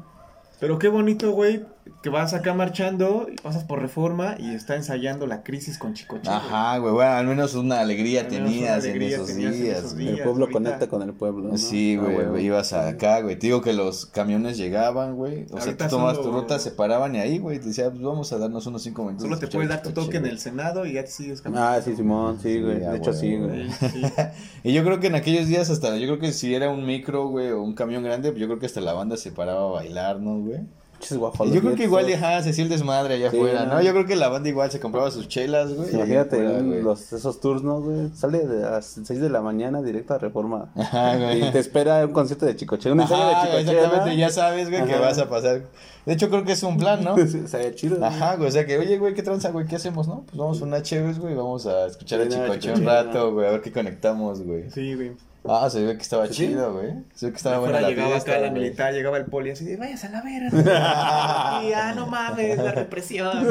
[0.60, 1.64] Pero qué bonito, güey,
[2.02, 6.18] que vas acá marchando y pasas por reforma y está ensayando la crisis con Chico
[6.18, 6.32] Chico.
[6.32, 9.62] Ajá, güey, bueno, al menos una alegría menos una tenías en alegría esos tenías en
[9.62, 10.06] días, esos güey.
[10.06, 10.18] días.
[10.18, 10.52] El pueblo ahorita.
[10.58, 11.48] conecta con el pueblo.
[11.48, 11.58] ¿no?
[11.58, 13.38] Sí, Ah, güey, ibas acá, güey.
[13.38, 15.46] Te digo que los camiones llegaban, güey.
[15.52, 17.58] O sea, tú tomabas solo- tu ruta, se paraban y ahí, güey.
[17.58, 19.24] Te decía, pues vamos a darnos unos cinco minutos.
[19.24, 21.68] Solo te puedes dar tu toque en el Senado y ya te sigues caminando.
[21.70, 22.78] Ah, sí, Simón, sí, güey.
[22.78, 23.70] Sí, de hecho, sí, güey.
[23.72, 24.02] Sí.
[24.62, 27.28] Y yo creo que en aquellos días hasta, yo creo que si era un micro,
[27.28, 29.72] güey, o un camión grande, pues yo creo que hasta la banda se paraba a
[29.72, 30.60] bailar, ¿no, güey?
[31.00, 31.54] Pinches Y guajolotes.
[31.54, 33.74] yo creo que igual, ajá, se hacía el desmadre allá Sí, afuera, ¿no?
[33.74, 33.82] ¿no?
[33.82, 35.94] Yo creo que la banda igual se compraba sus chelas, güey.
[35.94, 36.82] Imagínate güey.
[36.82, 38.10] los, esos turnos, güey.
[38.14, 40.70] Sale de las 6 de la mañana directo a Reforma.
[40.76, 41.48] Ajá, güey.
[41.48, 42.92] Y te espera un concierto de Chicoche.
[42.92, 43.60] Un ensayo de Chicoche.
[43.78, 45.62] exactamente, ya sabes, güey, que vas a pasar.
[46.06, 47.16] De hecho, creo que es un plan, ¿no?
[47.46, 47.96] Sería chido.
[47.96, 48.08] güey.
[48.08, 49.66] Ajá, güey, o sea que, oye, güey, ¿qué tranza, güey?
[49.66, 50.24] ¿Qué hacemos, no?
[50.26, 53.32] Pues vamos a una chévez, güey, vamos a escuchar a Sí, no, Chicoche un rato,
[53.32, 54.70] güey, a ver qué conectamos, güey.
[54.70, 55.12] Sí, güey.
[55.48, 56.34] Ah, se ve que estaba Sí.
[56.34, 56.92] chido, güey.
[57.14, 58.60] Se ve que estaba buena la llegaba fiesta, acá la güey.
[58.62, 60.50] militar, llegaba el poli así de, vayas a la verga.
[61.64, 63.46] y ah, no mames, la represión.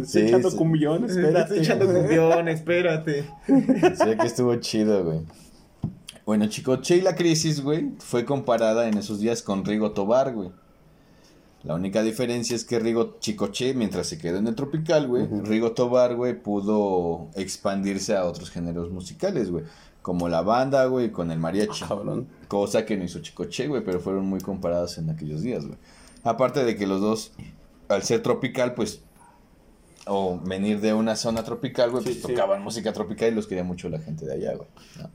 [0.00, 0.56] Estoy Sí, echando sí.
[0.56, 1.40] cumbión, espérate.
[1.40, 3.24] Estoy echando cumbión, espérate.
[3.46, 5.20] Se ve que estuvo chido, güey.
[6.24, 10.50] Bueno, Chicoche y la crisis, güey, fue comparada en esos días con Rigo Tobar, güey.
[11.64, 15.26] La única diferencia es que Rigo Chicoche, mientras se quedó en el tropical, güey.
[15.26, 19.64] Rigo Tobar, güey, pudo expandirse a otros géneros musicales, güey.
[20.02, 21.84] Como la banda, güey, con el mariachi.
[21.86, 22.28] Cabrón.
[22.48, 25.78] Cosa que no hizo Chicoche, güey, pero fueron muy comparados en aquellos días, güey.
[26.22, 27.32] Aparte de que los dos,
[27.88, 29.00] al ser tropical, pues,
[30.06, 32.32] o venir de una zona tropical, güey, Sí, pues sí.
[32.34, 34.68] tocaban música tropical y los quería mucho la gente de allá, güey.
[35.00, 35.08] ¿no?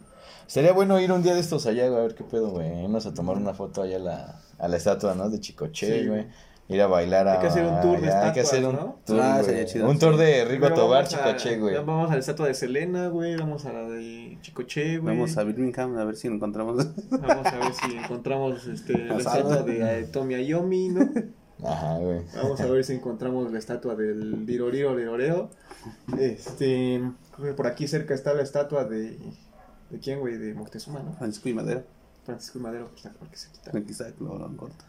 [0.47, 2.83] Sería bueno ir un día de estos allá, güey, a ver qué pedo, güey.
[2.85, 5.29] Irnos a tomar una foto allá a la, a la estatua, ¿no?
[5.29, 6.23] De Chicoche, Sí, güey.
[6.23, 6.49] güey.
[6.71, 7.33] Ir a bailar a...
[7.33, 9.01] Hay que hacer un tour de allá, Hay que hacer un estatuas, ¿no?
[9.03, 9.99] tour, Ah, sería chido, Un sí.
[10.01, 11.75] tour de Rigo Pero Tobar, vamos a- Chicoche, güey.
[11.75, 13.35] Vamos a la estatua de Selena, güey.
[13.37, 15.15] Vamos a la de Chicoche, güey.
[15.15, 16.85] Vamos a Birmingham a ver si encontramos.
[17.09, 21.09] Vamos a ver si encontramos este, la estatua de eh, Tomi Ayomi, ¿no?
[21.67, 22.21] Ajá, güey.
[22.35, 25.49] Vamos a ver si encontramos la estatua del Diroriro Liroreo.
[26.19, 27.01] Este,
[27.35, 29.17] creo que por aquí cerca está la estatua de.
[29.89, 30.37] ¿De quién, güey?
[30.37, 31.13] De Moctezuma, ¿no?
[31.13, 31.83] Francisco y Madero.
[32.29, 33.71] Francisco y Madero, pues está por aquí cerquita.
[33.81, 34.85] Quizá lo lo corta.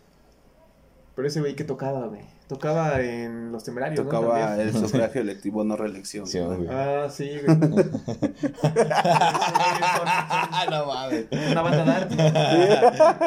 [1.14, 2.22] Pero ese güey que tocaba, güey.
[2.48, 4.10] Tocaba en Los Temerarios, ¿no?
[4.10, 4.68] Tocaba También.
[4.68, 6.26] el sufragio electivo, no reelección.
[6.26, 6.66] Sí, güey.
[6.68, 7.56] Ah, sí, güey.
[10.70, 11.26] no mames.
[11.50, 12.16] Una banda de arte.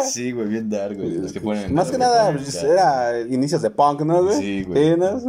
[0.03, 1.19] Sí, güey, bien dark, güey.
[1.19, 4.37] Los que ponen en Más la que nada, pues, era inicios de punk, ¿no, güey?
[4.37, 4.97] Sí, güey.
[4.97, 5.19] ¿no?
[5.19, 5.27] Sí,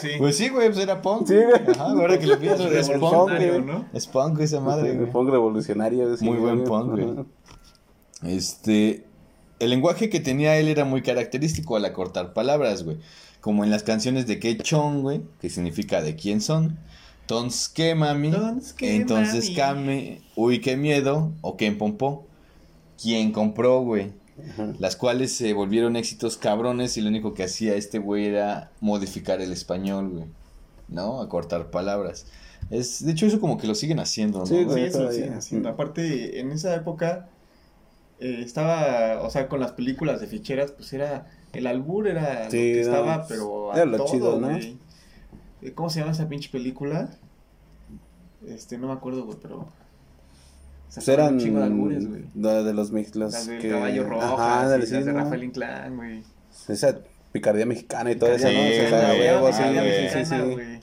[0.00, 0.08] sí.
[0.18, 1.28] Pues sí, güey, pues era punk.
[1.28, 1.76] Sí, güey.
[1.76, 3.30] Ajá, ahora que lo pienso, es punk.
[3.64, 3.86] ¿no?
[3.92, 5.10] Es punk esa madre, güey.
[5.10, 6.16] punk revolucionario.
[6.16, 7.24] sí, Muy buen punk, güey.
[8.22, 9.04] Este,
[9.58, 12.98] el lenguaje que tenía él era muy característico al acortar palabras, güey.
[13.40, 16.78] Como en las canciones de Quechón, güey, que significa de quién son.
[17.22, 18.28] Entonces, ¿qué mami?
[18.28, 19.54] Entonces, ¿qué, Entonces, mami?
[19.54, 22.26] came, uy, qué miedo, o quién pompó.
[23.00, 24.12] ¿Quién compró, güey?
[24.52, 24.72] Ajá.
[24.78, 29.40] Las cuales se volvieron éxitos cabrones y lo único que hacía este güey era modificar
[29.40, 30.24] el español, güey.
[30.88, 31.20] ¿No?
[31.22, 32.26] Acortar palabras.
[32.68, 34.46] Es, de hecho, eso como que lo siguen haciendo, ¿no?
[34.46, 34.82] Sí, güey.
[34.82, 35.68] Sí, eso lo siguen haciendo.
[35.68, 37.28] Aparte, en esa época
[38.20, 42.50] eh, estaba, o sea, con las películas de ficheras, pues era, el albur era lo
[42.50, 44.48] Sí, que estaba, pues, pero a era lo todo, chido, ¿no?
[44.50, 44.78] güey.
[45.62, 47.10] Eh, ¿Cómo se llama esa pinche película?
[48.46, 49.68] Este, no me acuerdo, güey, pero...
[50.92, 52.24] Pues eran un de albures, güey.
[52.34, 53.32] de, de los mexicans.
[53.32, 53.68] Las del que...
[53.70, 55.12] caballo rojo, Ajá, las de.
[55.12, 56.22] Rafael Inclán, güey.
[56.68, 56.98] Esa
[57.30, 58.58] picardía mexicana y todo eso, ¿no?
[58.60, 60.80] O sea, sí, sí, sí, sí.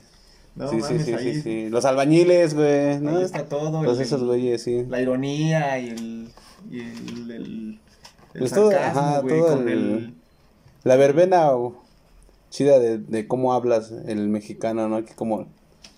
[0.54, 1.68] No, sí, sí, mames, sí, ahí, sí, sí.
[1.70, 3.18] Los albañiles, güey, ¿no?
[3.18, 3.70] ahí está todo.
[3.82, 4.84] Todos esos güeyes, sí.
[4.88, 6.28] La ironía y el.
[6.70, 7.80] Y el, el,
[8.34, 10.14] el Pues todo, ajá, güey, todo con el- el.
[10.84, 11.82] La verbena o,
[12.50, 15.04] chida de, de cómo hablas el mexicano, ¿no?
[15.04, 15.46] Que cómo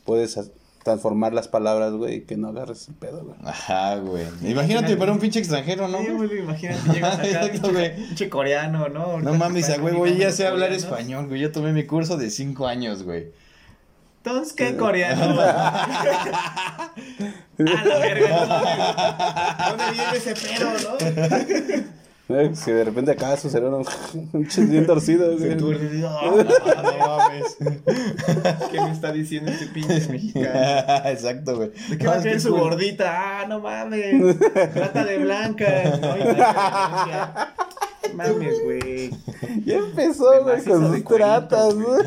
[0.05, 0.39] puedes
[0.83, 3.37] transformar las palabras, güey, y que no agarres el pedo, güey.
[3.45, 4.25] Ajá, güey.
[4.43, 5.99] Imagínate para un pinche extranjero, ¿no?
[5.99, 6.39] Sí, güey?
[6.39, 9.21] imagínate, llegas acá, Exacto, pinche, coreano, ¿no?
[9.21, 11.41] No mames, a huevo, yo ya sé hablar español, güey.
[11.41, 13.29] Yo tomé mi curso de cinco años, güey.
[14.23, 15.35] Entonces, ¿qué coreano?
[15.35, 15.49] güey?
[17.79, 19.67] a la verga.
[19.71, 20.97] ¿Dónde viene ese pedo, no?
[22.37, 23.79] Eh, Si de repente acá su cerebro
[24.33, 25.67] un bien torcido, Se "Ah, no
[26.99, 27.57] mames.
[28.71, 31.09] ¿Qué me está diciendo este pinche mexicano?
[31.09, 31.71] Exacto, güey.
[31.89, 33.41] ¿De qué va a que, su gordita?
[33.41, 34.39] Ah, no mames.
[34.75, 35.67] Trata de blanca.
[36.01, 36.15] No.
[38.15, 39.11] Mames, güey.
[39.65, 42.07] Ya empezó, güey, con sus tratas, güey.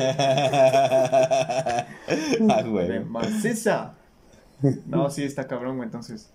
[2.50, 3.04] ah, güey.
[3.04, 3.94] maciza.
[4.86, 6.30] No, sí, está cabrón, güey, entonces.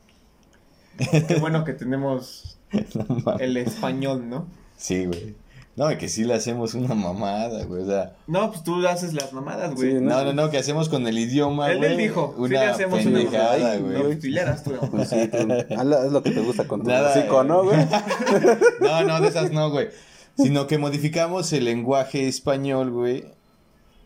[0.98, 2.60] Qué bueno que tenemos
[3.40, 4.48] el español, ¿no?
[4.78, 5.36] Sí, güey.
[5.80, 7.84] No, que sí le hacemos una mamada, güey.
[7.84, 9.92] O sea, No, pues tú haces las mamadas, güey.
[9.94, 11.92] Sí, no, no, no, que hacemos con el idioma, Él, güey.
[11.92, 13.78] él dijo, sí le una hacemos una pendejada, mamada.
[13.78, 13.94] güey.
[14.16, 14.72] No, tú ya eras tú.
[14.92, 17.46] Pues sí, tú, la- haz lo que te gusta con tu Nada, hocico, eh.
[17.46, 17.78] ¿no, güey?
[18.82, 19.88] No, no, de esas no, güey.
[20.36, 23.24] Sino que modificamos el lenguaje español, güey,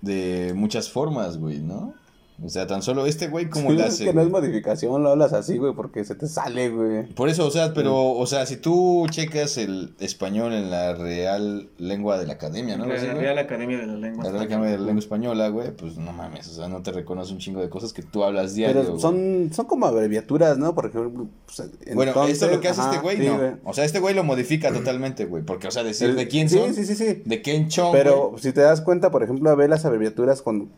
[0.01, 1.95] de muchas formas, güey, ¿no?
[2.41, 4.05] O sea, tan solo este güey, ¿cómo Sí, le es hace?
[4.05, 7.03] que no es modificación, lo hablas así, güey, porque se te sale, güey.
[7.13, 11.69] Por eso, o sea, pero, o sea, si tú checas el español en la Real
[11.77, 12.85] Lengua de la Academia, ¿no?
[12.87, 13.05] La Así.
[13.07, 14.23] Real Academia de la Lengua.
[14.25, 16.91] La Real Academia de la Lengua Española, güey, pues no mames, o sea, no te
[16.91, 18.81] reconoce un chingo de cosas que tú hablas diario.
[18.81, 19.01] Pero güey.
[19.01, 20.73] son, son como abreviaturas, ¿no?
[20.73, 23.59] Por ejemplo, pues, Bueno, entonces- esto es lo que hace ajá, este güey, sí, no.
[23.63, 26.49] O sea, este güey lo modifica totalmente, güey, porque, o sea, decir El- de quién
[26.49, 27.21] sí, son, Sí, sí, sí.
[27.23, 28.41] de quién chon, Pero güey.
[28.41, 30.69] si te das cuenta, por ejemplo, ve las abreviaturas con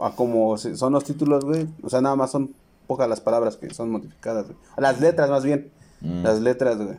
[0.00, 1.66] a como son los títulos, güey.
[1.82, 2.54] O sea, nada más son
[2.86, 4.58] pocas las palabras que son modificadas, güey.
[4.76, 5.70] Las letras, más bien.
[6.00, 6.22] Mm.
[6.22, 6.96] Las letras, güey.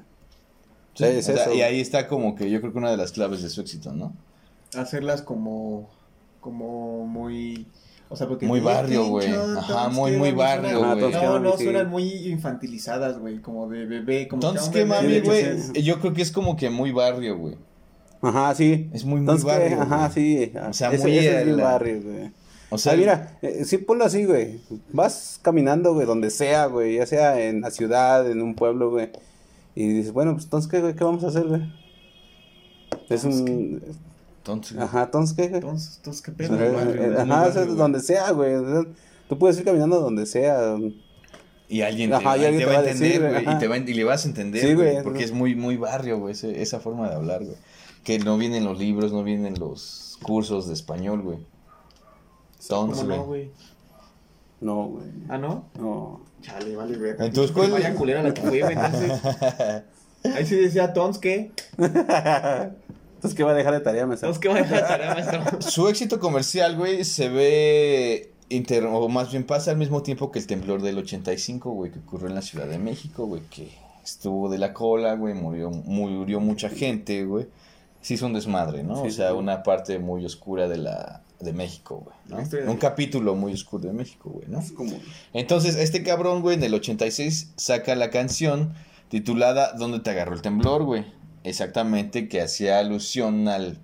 [0.95, 2.97] Sí, es o sea, eso, y ahí está como que yo creo que una de
[2.97, 4.13] las claves de su éxito, ¿no?
[4.75, 5.89] Hacerlas como.
[6.41, 7.67] Como muy.
[8.10, 8.47] O sea, porque.
[8.47, 9.27] Muy barrio, güey.
[9.29, 11.12] Ajá, muy, ¿qué, muy barrio, güey.
[11.12, 13.41] No, no, suenan muy infantilizadas, güey.
[13.41, 14.27] Como de bebé.
[14.27, 15.83] Como Entonces, que, ¿qué hombre, mami, güey?
[15.83, 17.57] Yo creo que es como que muy barrio, güey.
[18.21, 18.89] Ajá, sí.
[18.91, 19.81] Es muy, muy barrio.
[19.81, 20.51] Ajá, sí.
[20.67, 22.31] O sea, ese, muy ese es la- barrio, güey.
[22.69, 24.60] O sea, Ah, mira, eh, sí, ponlo así, güey.
[24.91, 26.95] Vas caminando, güey, donde sea, güey.
[26.95, 29.10] Ya sea en la ciudad, en un pueblo, güey.
[29.75, 30.95] Y dices, bueno, pues entonces, ¿qué, güey?
[30.95, 31.62] ¿Qué vamos a hacer, güey?
[33.10, 33.82] Es un...
[34.39, 35.62] entonces, Ajá, entonces, ¿qué, güey?
[35.62, 36.58] Entonces, entonces, ¿qué Eh, pedo?
[36.73, 37.77] barrio, eh, muy Ajá, barrio, güey.
[37.77, 38.53] donde sea, güey.
[39.30, 40.75] Tú puedes ir caminando donde sea.
[41.69, 43.60] y alguien te, Ajá, va, y alguien te te va a entender, güey, y, ajá.
[43.60, 46.32] te va, y le vas a entender, Sí, güey, porque es muy, muy barrio, güey,
[46.34, 47.58] ese- esa forma de hablar, güey.
[48.03, 51.38] Que no vienen los libros, no vienen los cursos de español, güey.
[52.61, 53.25] Entonces, ¿Cómo no, güey.
[53.25, 53.51] güey?
[54.61, 55.05] No, güey.
[55.29, 55.65] ¿Ah, no?
[55.79, 56.21] No.
[56.41, 57.17] Chale, vale, ver.
[57.19, 59.11] En tu escuela- Vaya culera la que fue, güey, entonces.
[60.35, 61.51] Ahí sí decía, Tons, ¿qué?
[61.77, 64.29] Entonces, ¿qué va a dejar de tarea, maestro?
[64.29, 65.61] Tons, ¿qué va a dejar de tarea, maestro?
[65.69, 70.39] Su éxito comercial, güey, se ve, inter- o más bien pasa al mismo tiempo que
[70.39, 73.69] el temblor del 85, güey, que ocurrió en la Ciudad de México, güey, que
[74.03, 77.47] estuvo de la cola, güey, murió, murió mucha gente, güey.
[78.01, 79.01] Sí es un desmadre, ¿no?
[79.01, 79.36] Sí, o sea, sí.
[79.36, 82.49] una parte muy oscura de la de México, güey, ¿no?
[82.49, 84.60] de Un capítulo muy oscuro de México, güey, ¿no?
[84.60, 84.97] Es como...
[85.33, 88.73] Entonces, este cabrón, güey, en el 86 saca la canción
[89.10, 91.05] titulada ¿Dónde te agarró el temblor, güey?
[91.43, 93.77] Exactamente, que hacía alusión al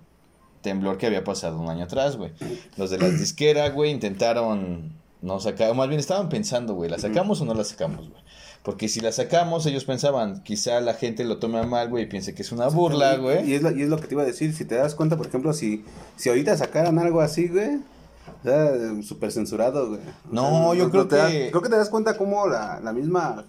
[0.62, 2.32] temblor que había pasado un año atrás, güey.
[2.76, 6.98] Los de las disqueras, güey, intentaron no sacar, o más bien estaban pensando, güey, ¿la
[6.98, 8.22] sacamos o no la sacamos, güey?
[8.64, 12.06] Porque si la sacamos, ellos pensaban, quizá la gente lo tome a mal, güey, y
[12.06, 13.52] piense que es una burla, Y güey.
[13.52, 14.54] es, lo, y es lo que te iba a decir.
[14.54, 15.84] Si te das cuenta, por ejemplo, si,
[16.16, 17.76] si ahorita sacaran algo así, güey.
[17.76, 18.72] O sea,
[19.02, 20.00] súper censurado, güey.
[20.00, 23.44] O No, sea, yo creo que- creo que te das cuenta cómo la, la misma...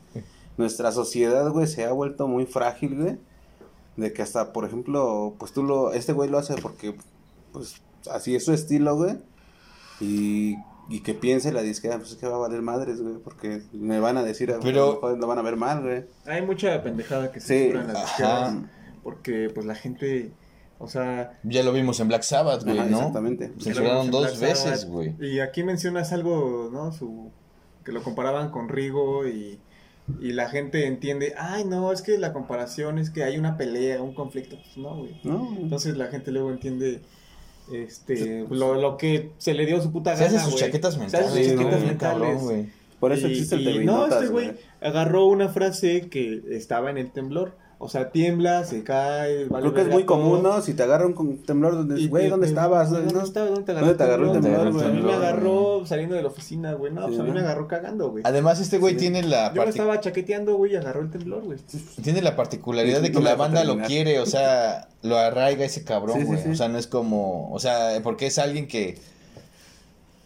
[0.58, 3.18] Nuestra sociedad, güey, se ha vuelto muy frágil, güey.
[3.98, 5.92] De que hasta, por ejemplo, pues tú lo...
[5.94, 6.96] Este güey lo hace porque,
[7.54, 7.76] pues,
[8.12, 9.18] así es su estilo, güey.
[10.02, 10.56] Y,
[10.90, 13.16] y que piense la disquera, pues es que va a valer madres, güey.
[13.24, 16.06] Porque me van a decir, a Pero- lo van a ver mal, güey.
[16.26, 17.78] Hay mucha pendejada que se Sí.
[17.78, 18.06] en las Ajá.
[18.06, 18.56] izquierdas.
[19.04, 20.32] Porque, pues, la gente,
[20.80, 21.40] o sea...
[21.44, 22.98] Ya lo vimos en Black Sabbath, güey, Ajá, ¿no?
[22.98, 23.52] exactamente.
[23.60, 24.88] Censuraron Black dos veces, Sabbath.
[24.90, 25.16] güey.
[25.20, 26.92] Y aquí mencionas algo, ¿no?
[26.92, 27.32] Su,
[27.84, 29.60] que lo comparaban con Rigo y,
[30.20, 34.02] y la gente entiende, ay, no, es que la comparación es que hay una pelea,
[34.02, 34.56] un conflicto.
[34.58, 35.20] Pues no, güey.
[35.24, 35.56] ¿No?
[35.60, 37.02] Entonces la gente luego entiende
[37.72, 40.66] este lo, lo que se le dio su puta Se gana, hacen sus güey.
[40.66, 42.20] chaquetas Se mentales, hacen sus Sí, chaquetas no, mentales.
[42.20, 42.66] cabrón, güey.
[43.00, 44.52] Por eso Y- existe el y No, este güey
[44.82, 47.56] agarró una frase que estaba en el temblor.
[47.86, 50.18] O sea, tiembla, se cae, vale Creo que es muy todo.
[50.18, 50.62] común, ¿no?
[50.62, 52.90] Si te agarran con temblor, donde Y güey, ¿dónde te- estabas?
[52.92, 53.22] ¿Dónde ¿no?
[53.22, 53.52] estabas?
[53.52, 56.28] ¿Dónde te agarró, ¿Dónde te agarró el temblor, A mí me agarró saliendo de la
[56.28, 56.92] oficina, güey.
[56.92, 57.36] No, pues Sí, a mí ¿no?
[57.36, 58.24] me agarró cagando, güey.
[58.26, 59.00] Además, este güey Sí.
[59.02, 61.58] tiene la Yo estaba chaqueteando, güey, y agarró el temblor, güey.
[62.04, 65.84] tiene la particularidad de que No la banda lo quiere, o sea, lo arraiga ese
[65.84, 66.44] cabrón, Sí, sí, güey.
[66.44, 66.50] sí.
[66.50, 68.98] O sea, no es como, o sea, porque es alguien que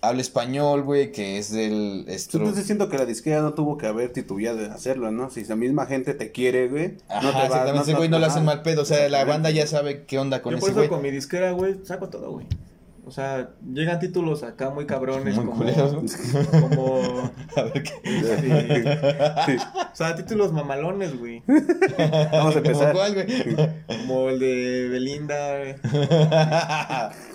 [0.01, 3.87] habla español, güey, que es del estro- Entonces siento que la disquera no tuvo que
[3.87, 5.29] haber titubeado de hacerlo, ¿no?
[5.29, 6.97] Si la misma gente te quiere, güey.
[7.09, 8.45] Ajá, no te va, exactamente, ese güey no le hacen ajá.
[8.55, 10.79] mal pedo, o sea, la banda ya sabe qué onda con Yo por ese eso
[10.79, 10.89] güey.
[10.89, 12.45] con mi disquera, güey, saco todo, güey.
[13.09, 15.57] O sea, llegan títulos acá muy cabrones, Muy como...
[15.57, 16.69] culeros, ¿no?
[16.69, 17.31] Como...
[17.55, 17.91] A ver qué.
[19.47, 19.57] Sí.
[19.91, 21.41] O sea, títulos mamalones, güey.
[22.31, 22.93] Vamos a empezar.
[22.93, 23.27] ¿Cuál, güey?
[23.87, 25.75] Como el de Belinda, güey.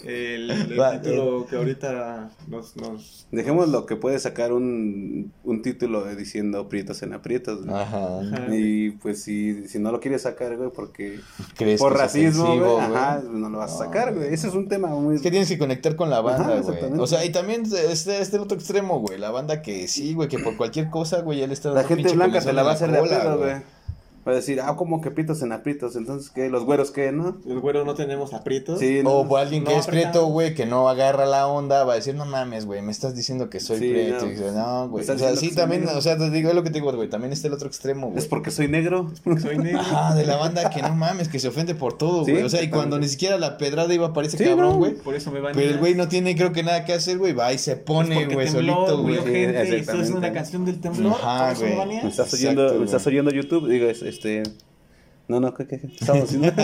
[0.05, 2.77] El, el Va, título que ahorita nos...
[2.77, 7.75] nos Dejemos lo que puede sacar un, un título de diciendo prietos en aprietos, güey.
[7.77, 8.21] Ajá.
[8.21, 8.55] Ajá.
[8.55, 11.19] Y pues si, si no lo quieres sacar, güey, porque
[11.57, 14.27] ¿Crees por racismo, güey, ajá, no lo vas a sacar, güey.
[14.27, 14.35] güey.
[14.35, 15.17] Ese es un tema muy...
[15.17, 16.98] Es que tienes que conectar con la banda, güey.
[16.98, 19.18] O sea, y también este es el otro extremo, güey.
[19.18, 22.40] La banda que sí, güey, que por cualquier cosa, güey, él está La gente blanca
[22.40, 23.74] te la va a hacer de güey.
[24.27, 26.49] Va a decir, ah, como que pitos en aprietos, entonces, ¿qué?
[26.49, 27.37] ¿Los güeros qué, no?
[27.45, 28.79] Los güeros no tenemos aprietos.
[28.81, 29.11] Sí, no.
[29.13, 31.97] O por alguien que No es prieto, güey, que no agarra la onda, va a
[31.97, 34.27] decir, no mames, güey, me estás diciendo que soy Sí, prieto.
[34.27, 34.53] no.
[34.85, 35.09] No, güey.
[35.09, 35.99] O sea, sí, también, negro.
[35.99, 38.07] o sea, te digo, es lo que te digo, güey, también está el otro extremo,
[38.09, 38.19] güey.
[38.19, 39.11] ¿Es porque soy negro?
[39.43, 39.81] Soy negro.
[39.81, 42.45] Ajá, de la banda que no mames, que se ofende por todo, Sí, güey.
[42.45, 44.95] O sea, y cuando ni siquiera la pedrada iba para ese Sí, cabrón, güey.
[44.95, 47.35] Por eso me van Pero el güey no tiene, creo que nada que hacer, güey.
[47.35, 49.19] Va y se pone, güey, solito, güey.
[49.19, 51.13] Eso es una canción del temblor.
[51.23, 51.79] Ajá, por eso me güey.
[51.79, 52.05] banean.
[52.05, 52.79] ¿Me estás Exacto, oyendo, güey.
[52.79, 53.69] ¿me estás oyendo YouTube?
[53.69, 54.42] Digo, es- este...
[55.29, 56.53] No, no, ¿qué, qué, qué estamos haciendo?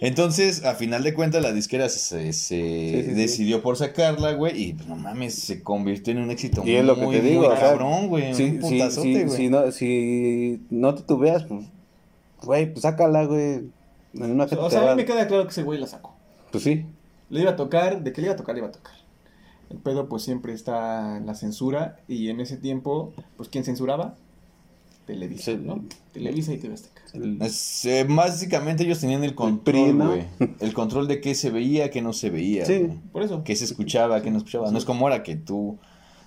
[0.00, 3.12] Entonces, a final de cuentas, la disquera se, se sí, sí.
[3.14, 4.68] decidió por sacarla, güey.
[4.68, 7.22] Y pues, no mames, se convirtió en un éxito Y es lo que muy, te
[7.22, 8.34] digo, muy o sea, cabrón, güey.
[8.34, 9.36] si, un putazote, güey.
[9.36, 11.64] si no, si no titubeas, pues,
[12.42, 13.70] güey, pues sácala, güey.
[14.14, 15.86] En una gente O te sea, a mí me queda claro que ese güey la
[15.86, 16.14] sacó.
[16.52, 16.84] Pues sí.
[17.30, 18.94] Le iba a tocar, de que le iba a tocar, le iba a tocar.
[19.70, 24.14] El pedo pues siempre está en la censura y en ese tiempo, pues ¿quién censuraba?
[25.06, 25.58] Televisa, Sí.
[25.62, 25.84] ¿no?
[26.12, 27.02] Televisa y TV Azteca.
[27.14, 30.24] Eh, básicamente ellos tenían el control, güey.
[30.60, 32.88] El control de qué se veía, qué no se veía, Sí.
[33.12, 33.42] Por eso.
[33.44, 34.70] Qué se escuchaba, qué no escuchaba.
[34.70, 35.78] No es como ahora que tú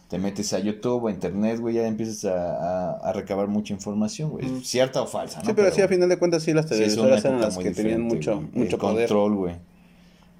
[0.07, 3.73] te metes a YouTube o a Internet, güey, ya empiezas a, a- a recabar mucha
[3.73, 4.45] información, güey.
[4.45, 4.61] Mm.
[4.63, 5.45] Cierta o falsa, ¿no?
[5.45, 8.01] Sí, pero, sí, a final de cuentas, sí, las sí televisoras eran las que tenían
[8.01, 9.07] mucho, mucho el poder.
[9.09, 9.55] control, güey.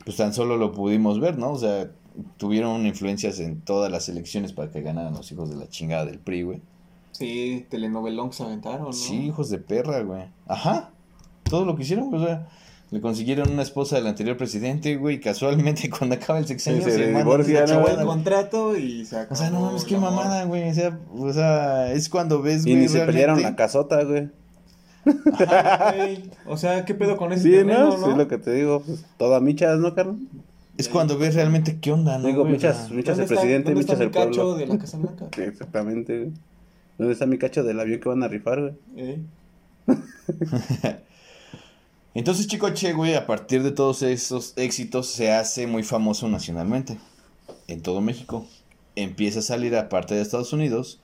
[0.06, 1.52] Pues tan solo lo pudimos ver, ¿no?
[1.52, 1.92] O sea,
[2.38, 6.18] tuvieron influencias en todas las elecciones para que ganaran los hijos de la chingada del
[6.20, 6.62] PRI, güey.
[7.20, 8.94] Sí, telenovelón que se aventaron, ¿no?
[8.94, 10.24] Sí, hijos de perra, güey.
[10.48, 10.90] Ajá.
[11.44, 12.24] Todo lo que hicieron, güey.
[12.24, 12.48] O sea,
[12.92, 15.18] le consiguieron una esposa del anterior presidente, güey.
[15.18, 19.18] Y casualmente cuando acaba el sexenio Sí, se divorcian, esa ¿no, el contrato y se
[19.18, 19.34] acabó.
[19.34, 20.12] O sea, no mames, qué amor.
[20.12, 20.70] mamada, güey.
[20.70, 24.30] O sea, o sea, es cuando ves, Y güey, ni se pelearon la casota, güey.
[25.38, 26.30] Ajá, güey.
[26.48, 27.98] O sea, ¿qué pedo con ese Sí, terreno, ¿no?
[27.98, 28.06] no?
[28.06, 28.82] Sí, es lo que te digo.
[28.86, 30.16] Pues, toda michas, ¿no, Carlos?
[30.78, 32.28] Es cuando ves realmente qué onda, ¿no?
[32.28, 32.54] Digo, güey?
[32.54, 34.56] Michas, sea, michas ¿Dónde el está- presidente, ¿dónde está michas el pueblo.
[34.56, 35.26] de la Casa Blanca?
[35.36, 36.32] Sí, Exactamente, güey.
[37.00, 38.74] ¿Dónde está mi cacho del avión que van a rifar, güey?
[38.98, 39.22] Eh,
[42.14, 46.98] Entonces, Chico Che, güey, a partir de todos esos éxitos se hace muy famoso nacionalmente.
[47.70, 48.46] En todo México.
[48.98, 51.00] Empieza a salir aparte de Estados Unidos.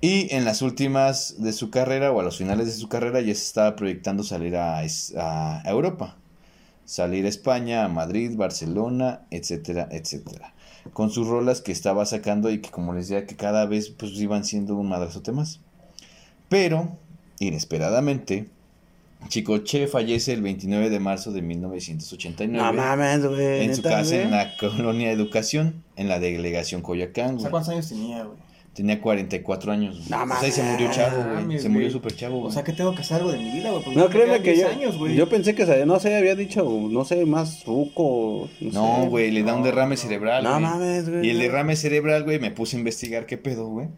[0.00, 3.34] Y en las últimas de su carrera, o a los finales de su carrera, ya
[3.34, 4.82] se estaba proyectando salir a,
[5.66, 6.16] Europa.
[6.90, 10.54] Salir a España, a Madrid, Barcelona, etcétera, etcétera.
[10.92, 14.10] Con sus rolas que estaba sacando y que, como les decía, que cada vez pues
[14.14, 15.60] iban siendo un madrazote más.
[16.48, 16.98] Pero,
[17.38, 18.48] inesperadamente,
[19.28, 23.66] Chicoche fallece el 29 de marzo de 1989 No mames, güey.
[23.66, 27.72] en su ¿neta, casa en la colonia Educación, en la delegación Coyoacán, o sea, ¿cuántos
[27.72, 28.36] años tenía, güey?
[28.74, 30.08] Tenía 44 años.
[30.08, 31.34] No o sea, y se murió chavo, güey.
[31.34, 32.48] mames, Se murió súper chavo, güey.
[32.48, 33.82] O sea, que tengo que hacer algo de mi vida, güey.
[33.82, 35.16] porque No, me créeme que 10 yo, años, güey.
[35.16, 38.48] yo pensé que, se- no sé, había dicho, no sé, más ruco.
[38.60, 40.00] No, güey, le da un derrame no.
[40.00, 40.62] cerebral, No güey.
[40.62, 41.26] mames, güey.
[41.26, 43.88] Y el derrame cerebral, güey, me puse a investigar qué pedo, güey.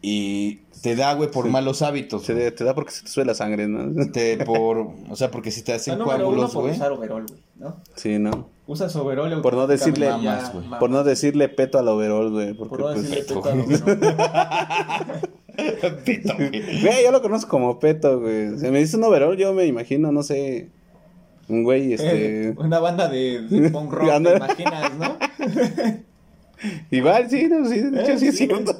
[0.00, 1.50] Y te da, güey, por Sí.
[1.50, 2.24] malos hábitos.
[2.24, 4.10] Se te, da porque se te sube la sangre, ¿no?
[4.10, 4.78] Te, por,
[5.08, 6.76] o sea, porque si te hacen uno coágulos, güey,
[7.56, 7.76] ¿no?
[7.94, 8.48] Sí, ¿no?
[8.66, 10.64] Usas overol Por no decirle- Mamas, güey.
[10.64, 10.80] mamas.
[10.80, 12.54] Por no decirle peto al overol, güey.
[12.54, 13.60] Porque, Por no pues, decirle peto, peto al
[13.92, 13.98] overol.
[16.04, 16.80] Pito, güey.
[16.82, 18.58] Güey, yo lo conozco como peto, güey.
[18.58, 20.70] Se me dice un overol, yo me imagino, no sé,
[21.48, 22.48] un güey, este...
[22.50, 25.16] Eh, Una banda de, de punk rock, te imaginas, ¿no?
[26.90, 28.72] Igual, sí, no, sí, de hecho, Eh, sí es sí, cierto.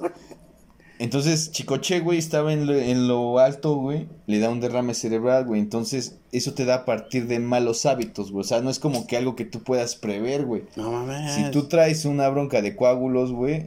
[1.03, 4.07] Entonces, Chicoche, güey, estaba en lo, en lo alto, güey.
[4.27, 5.61] Le da un derrame cerebral, güey.
[5.61, 8.43] Entonces, eso te da a partir de malos hábitos, güey.
[8.43, 10.63] O sea, no es como que algo que tú puedas prever, güey.
[10.77, 11.33] No mames.
[11.33, 13.67] Si tú traes una bronca de coágulos, güey,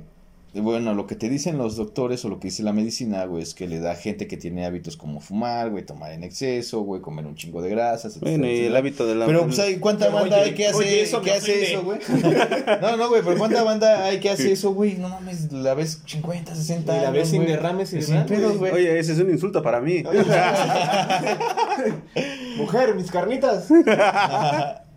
[0.62, 3.54] bueno, lo que te dicen los doctores o lo que dice la medicina, güey, es
[3.54, 7.02] que le da a gente que tiene hábitos como fumar, güey, tomar en exceso, güey,
[7.02, 9.26] comer un chingo de grasas, etcétera, Bueno, y el hábito de la.
[9.26, 11.84] Pero pues hay cuánta Pero, banda oye, hay que hace, oye, eso que hace eso,
[11.84, 12.00] güey.
[12.82, 14.96] No, no, güey, pero cuánta banda hay que hace eso, güey.
[14.96, 18.58] No mames, la ves 50, 60 Y la años, ves sin derrames y sin pedos,
[18.58, 18.72] güey.
[18.72, 18.84] güey.
[18.84, 20.04] Oye, ese es un insulto para mí.
[22.58, 23.68] Mujer, mis carnitas.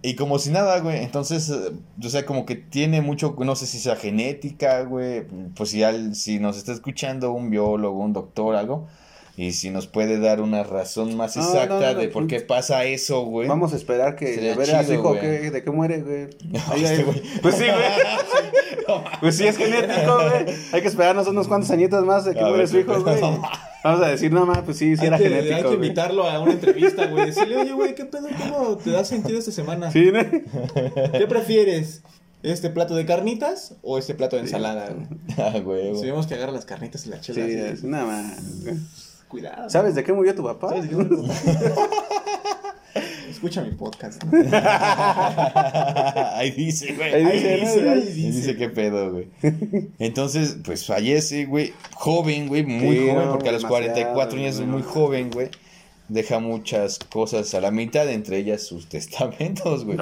[0.09, 1.03] Y como si nada, güey.
[1.03, 5.25] Entonces, eh, o sea, como que tiene mucho, no sé si sea genética, güey.
[5.55, 8.87] Pues si, al- si nos está escuchando un biólogo, un doctor, algo.
[9.37, 12.41] Y si nos puede dar una razón más No, exacta no, no, de por qué
[12.41, 13.47] pasa eso, güey.
[13.49, 15.21] Vamos a esperar que Sería a ver a su chido, hijo güey.
[15.21, 16.29] que- de qué muere, güey.
[16.83, 17.23] Este güey.
[17.43, 18.99] Pues sí, güey.
[19.21, 20.57] Pues sí, es genético, güey.
[20.73, 23.21] Hay que esperarnos unos cuantos añitos más de que muere su hijo, güey.
[23.91, 25.57] Vamos a decir, no más, pues sí, sí era que, hay genético.
[25.57, 25.75] que güey.
[25.77, 27.27] invitarlo a una entrevista, güey.
[27.27, 28.29] Decirle, oye, güey, ¿qué pedo?
[28.39, 29.91] ¿Cómo te da sentido esta semana?
[29.91, 30.21] Sí, ¿no?
[31.13, 32.03] ¿Qué prefieres?
[32.43, 34.91] ¿Este plato de carnitas o este plato de ensalada?
[34.95, 35.07] güey?
[35.39, 35.97] Ah, güey.
[35.97, 37.45] Si vemos que agarra las carnitas y la Sí, chela.
[37.47, 38.37] así, es nada más.
[39.29, 39.69] Cuidado.
[39.69, 40.69] ¿Sabes de qué murió tu papá?
[40.71, 41.05] ¿Sabes de qué?
[43.39, 44.21] Escucha mi podcast.
[44.25, 44.33] ¿no?
[46.35, 47.15] ahí dice, güey.
[47.15, 47.91] Ahí Ahí dice, dice, ¿no?
[47.93, 48.33] ahí dice.
[48.33, 49.29] dice qué pedo, güey.
[50.01, 51.73] Entonces, pues fallece, güey.
[51.95, 52.65] Joven, güey.
[52.65, 55.51] Muy Sí, joven, no, porque a los demasiado, 44 años es muy joven, güey.
[56.09, 59.99] Deja muchas cosas a la mitad, entre ellas sus testamentos, güey.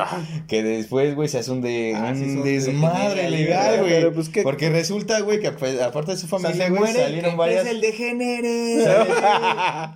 [0.46, 4.30] Que después, güey, se hace un, de, Ah, un desmadre degenerados, legal, güey, pues.
[4.44, 7.36] Porque resulta, güey, que ap- aparte de su O sea, familia, se güey, salieron que
[7.36, 7.66] varias...
[7.66, 8.84] empieza el degenere.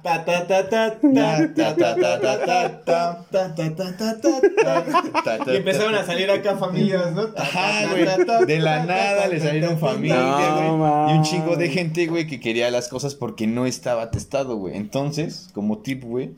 [0.02, 4.20] Ta ta ta ta ta ta ta ta ta ta ta ta ta ta ta
[4.20, 5.52] ta ta ta.
[5.52, 7.28] Y empezaron a salir acá familias, ¿no?
[7.36, 8.46] Ajá, güey.
[8.46, 11.14] De la nada le salieron familia, No, güey.
[11.14, 14.76] Y un chingo de gente, güey, que quería las cosas porque no estaba testado, güey.
[14.76, 16.30] Entonces, como tip, güey,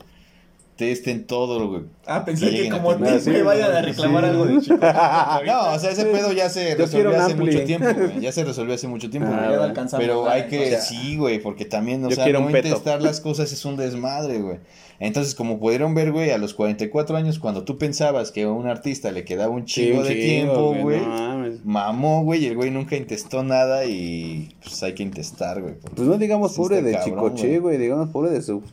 [0.75, 1.83] testen todo, güey.
[2.07, 3.21] Ah, pensé Que que lleguen a como tener.
[3.23, 4.29] ti me vayan a reclamar Sí.
[4.31, 4.77] algo de chico.
[5.45, 7.45] No, o sea, ese pedo ya se resolvió hace ampli.
[7.53, 8.19] mucho tiempo, güey.
[8.21, 9.73] Ya se resolvió hace mucho tiempo, Ah, güey.
[9.75, 9.97] ya.
[9.97, 12.69] Pero hay que, o sea, sí, güey, porque también, o sea, no un peto.
[12.73, 14.57] testar las cosas es un desmadre, güey.
[14.99, 18.67] Entonces, como pudieron ver, güey, a los 44 años, cuando tú pensabas que a un
[18.67, 22.95] artista le quedaba un chingo de tiempo, güey, No mamó, güey, y el güey nunca
[22.95, 25.75] intestó nada y pues hay que intestar, güey.
[25.95, 27.59] Pues no digamos pobre de cabrón, Chicoche, güey.
[27.59, 28.63] güey, digamos pobre de su...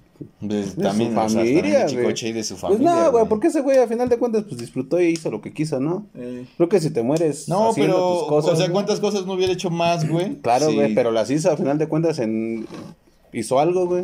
[0.41, 1.97] pues, de también, su o sea, familia, güey.
[1.97, 2.95] Chicoche y de su Pues familia.
[2.95, 5.53] no, güey, porque ese güey a final de cuentas pues disfrutó y hizo lo que
[5.53, 6.07] quiso, ¿no?
[6.15, 9.01] Eh, Creo que si te mueres No, haciendo pero, tus cosas, o sea, güey, ¿cuántas
[9.01, 10.37] cosas no hubiera hecho más, güey?
[10.43, 10.75] Claro, Sí.
[10.75, 12.67] güey, pero las hizo a final de cuentas en...
[13.33, 14.03] Hizo algo, güey.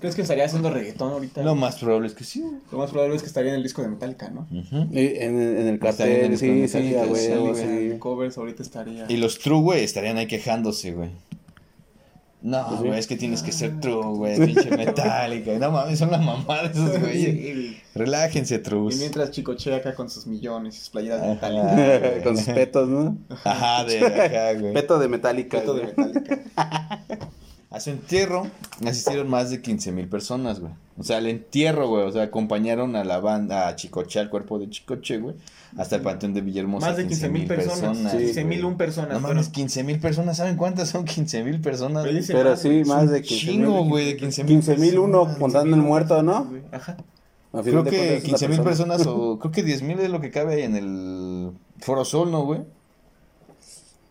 [0.00, 1.42] ¿Crees que estaría haciendo reggaetón ahorita?
[1.42, 2.54] Lo más probable es que sí, güey.
[2.72, 4.46] Lo más probable es que estaría en el disco de Metallica, ¿no?
[4.50, 4.60] Y
[4.98, 7.98] En, en el bien, en cartel, el sí, cartel, sí, güey, sí, sí.
[7.98, 9.04] Covers ahorita estaría.
[9.10, 11.10] Y los true, güey, estarían ahí quejándose, güey.
[12.46, 12.86] No, Pues sí.
[12.86, 15.58] güey, es que tienes que ser true, güey, pinche metálica.
[15.58, 17.76] No mames, son la mamá de esos güeyes.
[17.92, 18.96] Relájense, Y trus.
[18.98, 21.30] mientras Chicoche acá con sus millones y sus playeras Ajá.
[21.30, 22.22] metálicas.
[22.22, 23.18] Con sus petos, ¿no?
[23.44, 24.72] Ajá, de acá, güey.
[24.74, 25.58] Peto de metálica.
[25.58, 26.40] Peto de metálica.
[27.76, 28.46] A su entierro
[28.86, 30.72] asistieron más de 15 mil personas, güey.
[30.98, 32.04] O sea, al entierro, güey.
[32.04, 35.34] O sea, acompañaron a la banda, a Chicoche, al cuerpo de Chicoche, güey.
[35.76, 36.86] Hasta el panteón de Villahermosa.
[36.86, 38.12] Más de 15 mil personas.
[38.12, 38.72] Sí, 15 mil güey.
[38.72, 39.12] un personas.
[39.12, 40.38] No mames, 15 mil personas.
[40.38, 42.06] ¿Saben cuántas son 15 mil personas?
[42.26, 43.90] Pero sí, más de Un 15 chingo, mil.
[43.90, 44.52] güey, de 15 mil.
[44.54, 46.50] 15 mil uno contando el muerto, ¿no?
[46.72, 46.96] Ajá.
[47.62, 48.94] Creo que cuentas es la 15 mil persona.
[48.96, 52.42] personas o creo que 10 mil es lo que cabe en el Foro Sol, ¿no,
[52.46, 52.60] güey?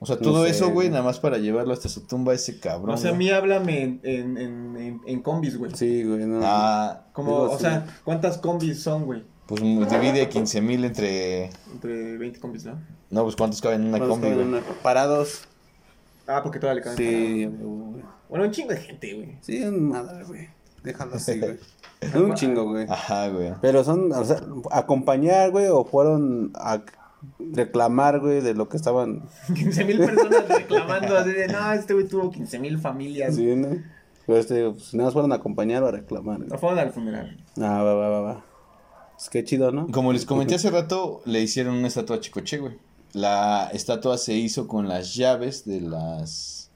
[0.05, 2.59] O sea, No todo sé, eso, güey, nada más para llevarlo hasta su tumba ese
[2.59, 2.93] cabrón.
[2.93, 5.71] O sea, a mí háblame en, en, en, en, en combis, güey.
[5.73, 6.41] Sí, güey, no.
[6.43, 7.63] Ah, Como, Digo, o sí.
[7.63, 9.23] sea, ¿cuántas combis son, güey?
[9.47, 11.45] pues divide 15 mil entre...
[11.73, 12.79] Entre 20 combis, ¿no?
[13.09, 14.47] No, pues ¿cuántos caben en una combi, güey?
[14.47, 15.41] una- Parados.
[16.27, 16.97] Ah, porque todavía le caben.
[16.97, 17.67] Sí, parados.
[17.91, 18.03] güey.
[18.29, 19.37] Bueno, un chingo de gente, güey.
[19.41, 20.49] Sí, es madre, güey.
[20.83, 21.57] Déjalo así, güey.
[22.01, 22.85] Es un chingo, güey.
[22.89, 23.53] Ajá, güey.
[23.61, 24.39] Pero son, o sea,
[24.71, 26.81] acompañar, güey, o fueron a
[27.39, 29.27] reclamar, güey, de lo que estaban.
[29.53, 33.35] 15 mil personas reclamando así de, no, este güey tuvo 15 mil familias.
[33.35, 33.83] Sí, ¿no?
[34.25, 36.39] Pero este, pues, nada más fueron a acompañar o a reclamar.
[36.39, 37.37] No fueron al funeral.
[37.57, 38.45] Ah, va, va, va, va.
[39.15, 39.87] Pues qué chido, ¿no?
[39.87, 42.77] Como les comenté hace rato, le hicieron una estatua a Chicoche, güey.
[43.13, 46.69] La estatua se hizo con las llaves de las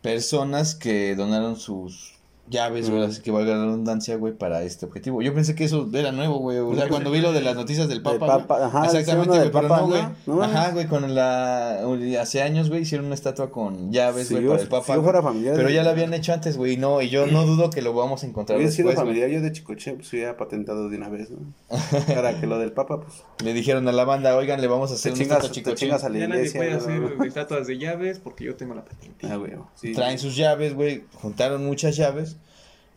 [0.00, 2.13] personas que donaron sus
[2.48, 3.10] llaves, güey, Mm.
[3.10, 5.22] así que valga la redundancia, güey, para este objetivo.
[5.22, 6.58] Yo pensé que eso era nuevo, güey.
[6.58, 8.66] O sea, cuando vi lo de las noticias del Papa, Del Papa, güey.
[8.68, 9.86] ajá, Exactamente, güey, pero Papa, no,
[10.34, 10.44] güey.
[10.46, 11.80] Ajá, güey, con la...
[12.20, 14.94] Hace años, güey, hicieron una estatua con llaves, güey, para el Papa.
[14.94, 15.56] si fuera familiar.
[15.56, 17.94] Pero ya la habían hecho antes, güey, y no, y yo no dudo que lo
[17.94, 21.30] vamos a encontrar Hubiera sido familiar yo de Chicoche, pues hubiera patentado de una vez,
[21.30, 21.38] ¿no?
[22.14, 23.22] Para que lo del Papa, pues.
[23.42, 25.52] Le dijeron a la banda, oigan, le vamos a hacer Te una estatua chingas, a
[25.52, 25.76] te Chicoche.
[25.86, 29.26] chingas a la Ya nadie puede hacer estatuas de llaves porque yo tengo la patente.
[29.28, 29.52] Ah, güey.
[29.74, 29.92] Sí.
[29.92, 31.04] Traen sus llaves, güey.
[31.14, 32.33] Juntaron muchas llaves.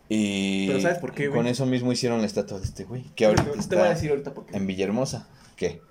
[0.10, 0.68] Y.
[0.68, 1.38] Pero ¿sabes por qué, güey?
[1.40, 3.04] Con eso mismo hicieron la estatua de este güey.
[3.04, 4.56] Que Te ahorita voy a está decir ahorita por qué.
[4.56, 5.28] en Villahermosa.
[5.56, 5.82] ¿Qué?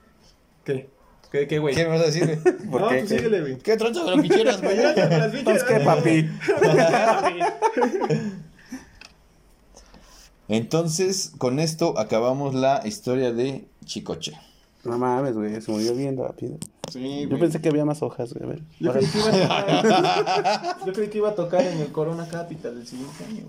[0.64, 0.88] ¿Qué?
[1.30, 1.74] ¿Qué, qué, güey?
[1.74, 2.56] ¿Qué me vas a decir, güey?
[2.70, 3.02] ¿Por no, qué?
[3.02, 3.58] tú síguele, güey.
[3.58, 4.76] ¿Qué tranza con lo que quieras, güey?
[5.44, 6.28] Pues qué, papi.
[10.48, 14.38] Entonces, con esto acabamos la historia de Chicoche.
[14.86, 16.56] No mames, güey, se murió bien rápido.
[16.90, 17.40] Sí, Yo güey.
[17.40, 18.44] pensé que había más hojas, güey.
[18.44, 18.62] a ver.
[18.78, 19.28] Yo creí, que iba
[19.58, 23.46] a tocar, yo creí que iba a tocar en el Corona Capital el siguiente año.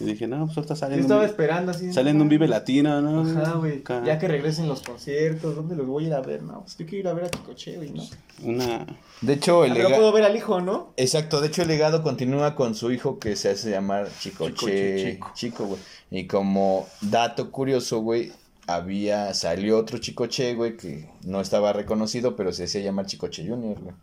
[0.00, 0.98] Y dije, no, pues ahorita Yo salen.
[0.98, 1.92] estaba un, esperando así.
[1.92, 3.20] salen un Vive Latino, ¿no?
[3.40, 3.78] Ajá, güey.
[3.78, 4.02] Acá.
[4.04, 6.42] Ya que regresen los conciertos, ¿dónde los voy a ir a ver?
[6.42, 8.02] No, pues yo quiero ir a ver a Chicoche, güey, ¿no?
[8.42, 8.84] Una.
[9.20, 10.92] De hecho, el Ah, Pero lega- puedo ver al hijo, ¿no?
[10.96, 15.12] Exacto, de hecho el legado continúa con su hijo que se hace llamar Chicoche Chicoche
[15.12, 15.30] Chico.
[15.34, 15.80] Chico, güey.
[16.10, 18.32] Y como dato curioso, güey,
[18.66, 23.78] había, salió otro Chicoche, güey, que no estaba reconocido, pero se hacía llamar Chicoche Junior,
[23.80, 23.94] güey.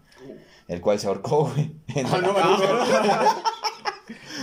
[0.67, 1.71] El cual se ahorcó, güey.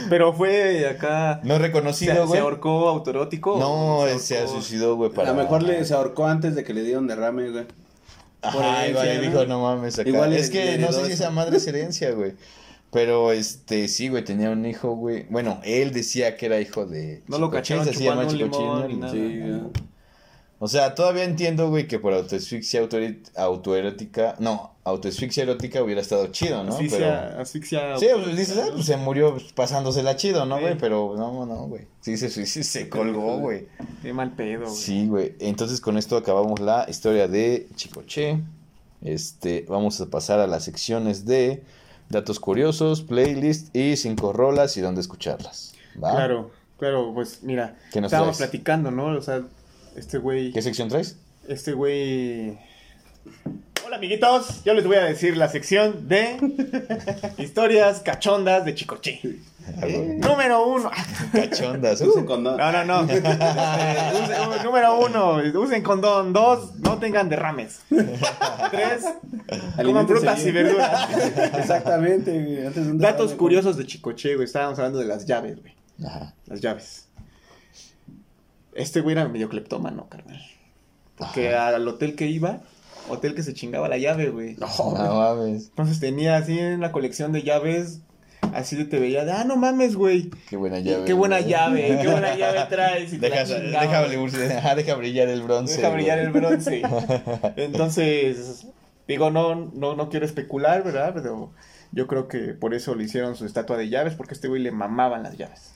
[0.08, 1.40] Pero fue acá.
[1.42, 2.40] No Se, reconocido, se güey.
[2.40, 3.58] ahorcó autoerótico.
[3.58, 4.52] No, ¿O él se ahorcó?
[4.54, 5.30] suicidó, güey, para...
[5.30, 7.66] A lo mejor le, se ahorcó antes de que le dieron derrame, güey.
[8.40, 9.30] Ajá, herencia, igual ¿no?
[9.30, 10.08] dijo, no mames, acá.
[10.08, 12.34] Igual le- es que le no sé si esa madre es herencia, güey.
[12.92, 15.26] Pero, este, sí, güey, tenía un hijo, güey.
[15.28, 17.22] Bueno, él decía que era hijo de...
[17.26, 19.12] No lo Chicoche, cacharon se hacía limón Junior, ni nada.
[19.12, 19.60] Sí, güey.
[20.61, 22.80] O sea, todavía entiendo, güey, que por autoasfixia
[23.36, 26.72] autoerótica, no, autoasfixia erótica hubiera estado chido, ¿no?
[26.72, 27.80] Asfixia, asfixia.
[28.00, 30.62] Pero, sí, pues dices, ah, pues se murió pasándosela chido, ¿no, Sí.
[30.62, 30.78] güey?
[30.78, 31.86] Pero no, no, güey.
[32.00, 33.68] Sí, se, sí, se colgó, güey.
[34.02, 34.74] Qué mal pedo, güey.
[34.74, 35.36] Sí, güey.
[35.38, 38.42] Entonces con esto acabamos la historia de Chicoche.
[39.00, 41.62] Este, vamos a pasar a las secciones de
[42.09, 45.74] datos curiosos, playlist y cinco rolas y dónde escucharlas.
[46.02, 46.11] ¿Va?
[46.16, 48.50] Claro, claro, pues mira, ¿Qué nos estábamos traes?
[48.50, 49.16] platicando, ¿no?
[49.16, 49.42] O sea,
[49.97, 51.16] este güey, ¿Qué sección traes?
[51.49, 52.59] este güey...
[53.86, 56.36] Hola amiguitos, yo les voy a decir la sección de
[57.39, 59.20] historias cachondas de Chicoche.
[60.18, 60.91] Número uno.
[61.32, 62.01] Cachondas.
[62.03, 62.57] Usen Uh, condón.
[62.59, 63.03] No, no, no.
[63.12, 66.32] Este, usen- número uno, usen condón.
[66.34, 67.80] Dos, no tengan derrames.
[67.89, 69.05] Tres,
[69.82, 71.09] coman frutas y verduras.
[71.55, 72.66] Exactamente, güey.
[72.66, 74.45] Antes de un Datos curiosos de Chicoche, güey.
[74.47, 75.74] Estábamos hablando de las llaves, güey.
[76.07, 76.34] Ajá.
[76.47, 77.07] Las llaves.
[78.78, 80.40] Este güey era medio cleptómano, carnal.
[81.16, 82.60] Porque al hotel que iba,
[83.08, 84.56] hotel que se chingaba la llave, güey.
[84.56, 84.68] No
[85.14, 85.66] mames.
[85.68, 88.00] Entonces tenía así una colección de llaves.
[88.54, 90.30] Así de te veía, de, ah, no mames, güey.
[90.48, 91.04] Qué buena llave.
[91.04, 91.50] Qué buena güey.
[91.50, 93.12] llave, qué buena llave traes.
[93.12, 94.32] Y te la Deja, chingabas.
[94.32, 95.76] deja, deja brillar el bronce.
[95.76, 96.82] Deja brillar el bronce.
[97.56, 98.66] Entonces,
[99.08, 101.12] digo, no, no, no quiero especular, ¿verdad?
[101.14, 101.50] Pero
[101.92, 104.62] yo creo que por eso le hicieron su estatua de llaves, porque a este güey
[104.62, 105.72] le mamaban las llaves.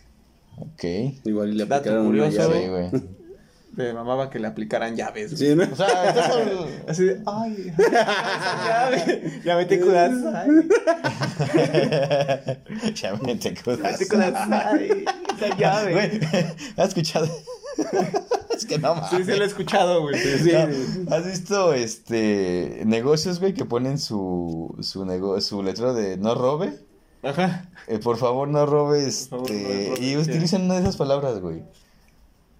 [0.58, 0.84] Ok.
[1.24, 2.62] Igual y le Dato aplicaron una llave.
[2.62, 3.12] Sí, güey.
[3.74, 5.34] Le mamaba que le aplicaran llaves.
[5.34, 5.50] güey.
[5.50, 5.64] Sí, ¿no?
[5.72, 5.86] O sea,
[6.32, 9.40] hablando- Así de, ay, esa llave.
[9.44, 10.48] Ya me te kudasai.
[12.94, 13.98] ya me te Ya cuidas.
[13.98, 15.04] te.
[15.46, 15.92] Esa llave.
[15.92, 16.20] Güey,
[16.76, 17.26] ¿has escuchado?
[18.54, 19.10] es que no mames.
[19.10, 20.18] Sí, sí lo he escuchado, güey.
[20.20, 26.18] Sí, No, ¿Has visto este negocios, güey, que ponen su su nego su letrero de
[26.18, 26.78] no robe?
[27.22, 27.68] Ajá.
[27.88, 29.12] Eh, por favor, no robe Por
[29.46, 30.16] favor, este no robe, y sí.
[30.16, 31.62] utilizan una de esas palabras, güey.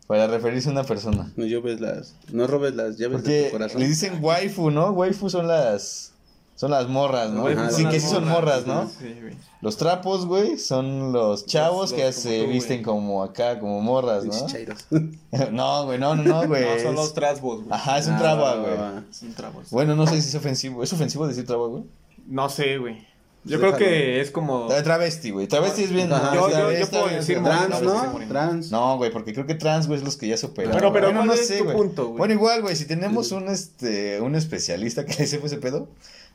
[0.07, 1.33] Para referirse a una persona.
[1.37, 3.81] No robes las, no robes las llaves de Porque tu corazón.
[3.81, 4.91] le dicen waifu, ¿no?
[4.91, 6.11] Waifu son las
[6.55, 7.47] son las morras, ¿no?
[7.47, 8.89] Ajá, sí, que sí son morras, ¿no?
[8.89, 9.35] Sí, güey.
[9.63, 12.53] Los trapos, güey, son los chavos los que como se tú, güey.
[12.53, 14.33] visten como acá, como morras, ¿no?
[15.53, 16.63] No, güey, no, no, no, güey.
[16.63, 17.73] No, son es- los trasbos, güey.
[17.73, 18.77] Ajá, es un Ah, traba, va, va, güey.
[18.77, 19.03] va.
[19.11, 19.71] Son trabos.
[19.71, 20.83] Bueno, no sé si es ofensivo.
[20.83, 21.85] ¿Es ofensivo decir traba, güey?
[22.27, 23.07] No sé, güey.
[23.45, 23.77] Yo Déjalo.
[23.77, 24.69] creo que es como.
[24.69, 25.49] Travesti, güey.
[25.49, 26.13] Travesti es bien.
[26.13, 26.49] Ajá, yo-
[26.91, 27.43] puedo decir.
[27.43, 28.29] Trans, no, ¿no?
[28.29, 28.71] Trans.
[28.71, 30.77] No, güey, porque creo que trans, güey, es los que ya superaron.
[30.79, 31.77] Pero, pero, Bueno, ¿cuál no es sé, tu güey.
[31.77, 32.19] punto, güey?
[32.19, 35.89] Bueno, igual, güey, si tenemos un, este, un especialista que le sepa ese pedo,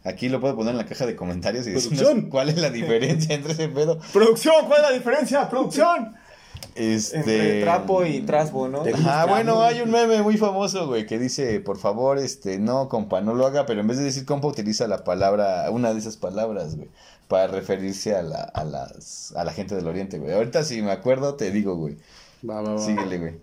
[0.03, 3.33] aquí lo puedo poner en la caja de comentarios y decirnos cuál es la diferencia
[3.35, 3.99] entre ese pedo.
[4.11, 5.49] Producción, ¿cuál es la diferencia?
[5.49, 6.13] Producción.
[6.75, 7.17] Este...
[7.17, 8.83] Entre trapo y trasbo, ¿no?
[8.93, 13.19] Ajá, bueno, hay un meme muy famoso, güey, que dice, por favor, este, no, compa,
[13.21, 16.17] no lo haga, pero en vez de decir compa, utiliza la palabra, una de esas
[16.17, 16.89] palabras, güey,
[17.27, 20.33] para referirse a la, a las, a la gente del oriente, güey.
[20.33, 21.97] Ahorita si me acuerdo, te digo, güey.
[22.47, 22.79] Va, va, va.
[22.79, 23.35] Síguele, güey.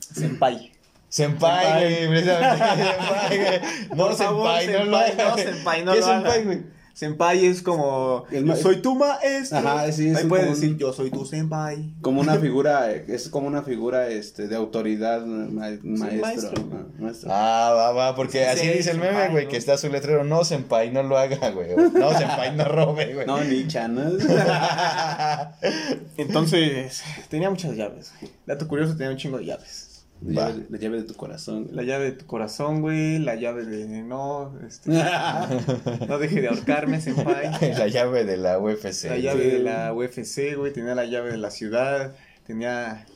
[0.00, 0.72] Senpai.
[1.08, 3.60] Senpai, güey, precisamente, senpai, güey.
[3.90, 6.32] No, Por favor, senpai, no lo no, senpai, no ¿Qué lo es haga.
[6.32, 6.75] senpai, güey?
[6.96, 8.24] Senpai es como.
[8.30, 9.58] El ma- soy tu maestro.
[9.58, 11.92] Ajá, sí, es Ahí un- puede como un- decir, yo soy tu senpai.
[12.00, 16.52] Como una figura, es como una figura este, de autoridad, ma- maestro.
[16.98, 17.28] maestro.
[17.30, 19.50] Ah, va, va, porque Sí, así sí, dice el meme, güey, ¿no?
[19.50, 21.76] que está su letrero, no, senpai, no lo haga, güey.
[21.76, 23.26] No, senpai, no robe, güey.
[23.36, 24.14] No, ni chanas.
[26.16, 28.10] Entonces, tenía muchas llaves.
[28.20, 28.32] güey.
[28.46, 29.95] Dato curioso, tenía un chingo de llaves.
[30.22, 30.50] La Va.
[30.50, 31.68] llave, la llave de tu corazón.
[31.72, 33.18] La llave de tu corazón, güey.
[33.18, 34.58] La llave de no.
[34.66, 34.90] Este,
[36.08, 37.50] no deje de ahorcarme, senpai.
[37.78, 39.04] la llave de la UFC.
[39.04, 40.72] La llave de la UFC, güey.
[40.72, 42.14] Tenía la llave de la ciudad.
[42.46, 43.06] Tenía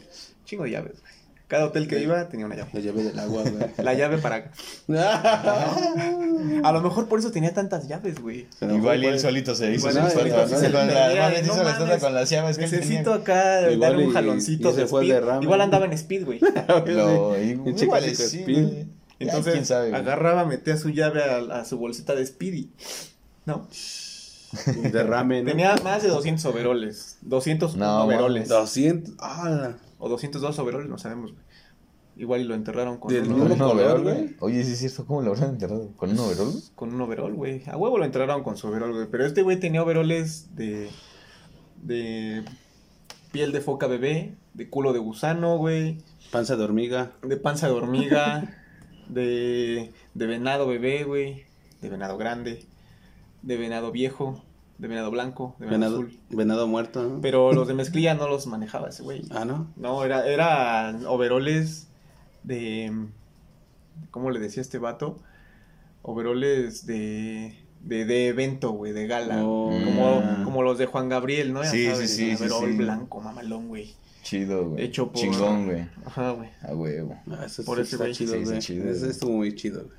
[0.45, 1.20] chingo de llaves, güey.
[1.51, 2.71] Cada hotel que iba tenía una llave.
[2.73, 3.67] La llave del agua, güey.
[3.85, 4.53] La llave para...
[6.63, 8.47] A lo mejor por eso tenía tantas llaves, güey.
[8.61, 10.79] Igual y él solito se hizo Bueno, su solito estatua, se ¿no?
[10.79, 12.71] Con le la- perdía, se hizo no la estatua mames, con las llaves que él
[12.71, 15.21] Necesito acá Igual darle un y- jaloncito y se de fue el speed.
[15.25, 15.43] derrame.
[15.45, 16.39] Igual andaba en speed, güey.
[16.87, 17.35] Lo-
[17.65, 18.69] Pinche igual clásico sí, Speed.
[19.19, 22.71] Entonces quién sabe, agarraba, metía su llave a, a su bolsita de Speedy.
[23.45, 23.67] ¿No?
[24.93, 25.51] Derrame, ¿no?
[25.51, 27.19] Tenía más de 200 overoles.
[27.23, 28.49] 200 No, overoles.
[28.49, 29.15] 200.
[29.19, 29.73] ¡Ah!
[30.01, 31.45] O 202 overoles, no sabemos, güey.
[32.17, 34.15] Igual y lo enterraron con, Del uno- mismo ¿Con un overol, güey?
[34.17, 34.37] güey?
[34.41, 35.93] Oye, sí es cierto, ¿cómo lo habrán enterrado?
[35.97, 36.53] ¿Con un overol?
[36.75, 37.63] con un overol, güey.
[37.69, 39.07] A huevo lo enterraron con su overol, güey.
[39.11, 40.91] Pero este güey tenía overoles de.
[41.83, 42.43] de.
[43.33, 45.99] piel de foca bebé, de culo de gusano, güey.
[46.33, 47.13] Panza de hormiga.
[47.23, 48.59] De panza de hormiga,
[49.09, 51.45] de, de venado bebé, güey,
[51.81, 52.67] de venado grande,
[53.43, 54.43] de venado viejo,
[54.81, 56.21] de venado blanco, de venado, Venado, azul.
[56.31, 57.21] venado muerto, ¿no?
[57.21, 59.23] Pero los de mezclilla no los manejaba ese güey.
[59.31, 59.71] Ah, ¿no?
[59.77, 61.89] No, era, eran overoles
[62.45, 62.91] de...
[64.11, 65.19] ¿Cómo le decía este vato?
[66.03, 67.57] Overoles de...
[67.83, 69.43] De, de evento, güey, de gala.
[69.43, 69.71] Oh.
[69.71, 71.65] Como, como los de Juan Gabriel, ¿no?
[71.65, 72.77] Sí, sabes, sí, sí, sí, overol sí.
[72.77, 73.95] blanco, mamalón, güey.
[74.23, 74.85] Chido, güey.
[74.85, 75.89] Hecho por- Chingón, güey.
[76.05, 76.51] Ajá, güey.
[76.63, 77.19] A huevo.
[77.31, 78.15] Ah, eso Por sí ese está güey.
[78.15, 78.97] chido, Sí, está güey.
[78.99, 79.11] güey.
[79.11, 79.97] estuvo muy chido, güey.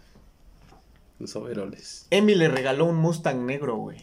[1.18, 2.06] Los overoles.
[2.12, 3.98] Emi le regaló un Mustang negro, güey.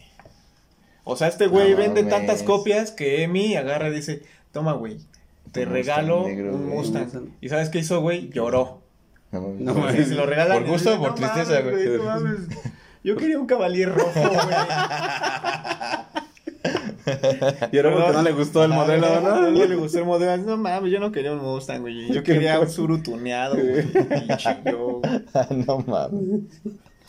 [1.11, 2.17] O sea, este güey No vende mames.
[2.17, 4.97] tantas copias que Emi agarra y dice, toma, güey,
[5.51, 6.77] te Un regalo Mustang negro, un güey.
[6.77, 7.09] Mustang.
[7.41, 8.29] ¿Y sabes qué hizo, güey?
[8.29, 8.81] Lloró.
[9.31, 9.59] No, mames.
[9.61, 10.07] No, mames.
[10.07, 10.59] se lo regalan.
[10.59, 12.39] ¿Por gusto o por dice, "No tristeza, güey?" no mames.
[13.03, 14.29] Yo quería un cavalier rojo, güey.
[17.71, 19.41] Y ahora porque no le gustó el modelo, No, ¿no?
[19.51, 20.37] no le gustó el modelo.
[20.43, 22.11] No mames, yo no quería un Mustang, güey.
[22.13, 23.83] Yo quería un Suru tuneado, güey.
[23.85, 25.23] Pinche yo, güey.
[25.67, 26.41] no mames.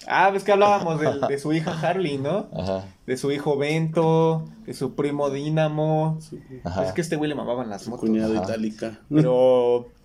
[0.06, 2.48] Ah, ves que hablábamos de, de su hija Harley, ¿no?
[2.56, 2.84] Ajá.
[3.06, 6.18] De su hijo Bento, de su primo Dínamo.
[6.64, 6.84] Ajá.
[6.86, 8.08] Es que este güey le mamaban las Su motos.
[8.08, 8.44] cuñado Ajá.
[8.44, 8.98] itálica.
[9.12, 9.88] Pero.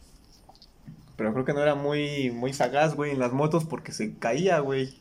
[1.17, 4.59] Pero creo que no era muy, muy sagaz, güey, en las motos porque se caía,
[4.59, 4.93] güey.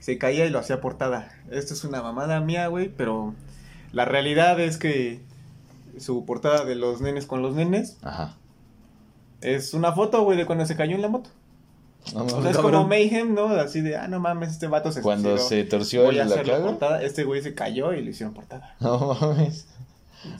[0.00, 1.28] Se caía y lo hacía portada.
[1.52, 3.32] Esto es una mamada mía, güey, pero
[3.92, 5.20] la realidad es que
[5.98, 8.34] su portada de los nenes con los nenes Ajá.
[9.40, 11.30] es una foto, güey, de cuando se cayó en la moto.
[12.14, 12.50] No O sea, mames.
[12.50, 12.72] es cabrón.
[12.72, 13.46] como Mayhem, ¿no?
[13.48, 15.48] Así de, ah, no mames, este vato se Cuando suicidó.
[15.48, 17.02] se torció Voy a la portada.
[17.02, 18.74] Este güey se cayó y le hicieron portada.
[18.80, 19.66] No mames.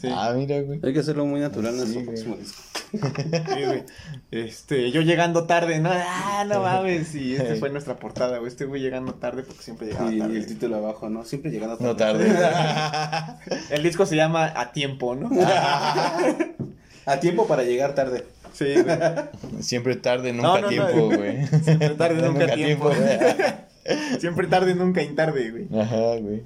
[0.01, 0.09] Sí.
[0.11, 0.81] Ah, mira, güey.
[0.83, 2.63] Hay que hacerlo muy natural en Sí, nuestro próximo disco.
[2.93, 3.85] Sí, güey.
[4.31, 8.49] Este, yo llegando tarde, no, ah, no mames, y este fue nuestra portada, güey.
[8.49, 10.39] Este güey llegando tarde porque siempre llegaba Y tarde.
[10.39, 11.25] el título abajo, ¿no?
[11.25, 12.27] Siempre llegando No tarde.
[13.71, 15.29] El disco se llama A Tiempo, ¿no?
[17.07, 18.25] A tiempo para llegar tarde.
[18.57, 19.63] Sí, güey.
[19.63, 20.69] Siempre tarde, No, nunca no, no.
[20.69, 21.47] tiempo, güey.
[21.47, 22.87] Siempre tarde, nunca tiempo.
[22.89, 24.19] güey.
[24.21, 25.81] Siempre tarde, nunca intarde, güey.
[25.81, 26.43] Ajá, güey.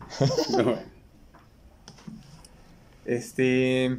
[3.04, 3.98] Este,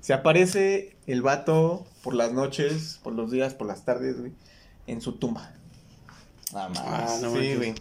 [0.00, 4.32] se aparece el vato por las noches, por los días, por las tardes, güey,
[4.86, 5.52] en su tumba.
[6.54, 6.68] Ah.
[6.76, 7.74] Ah, no sí, güey.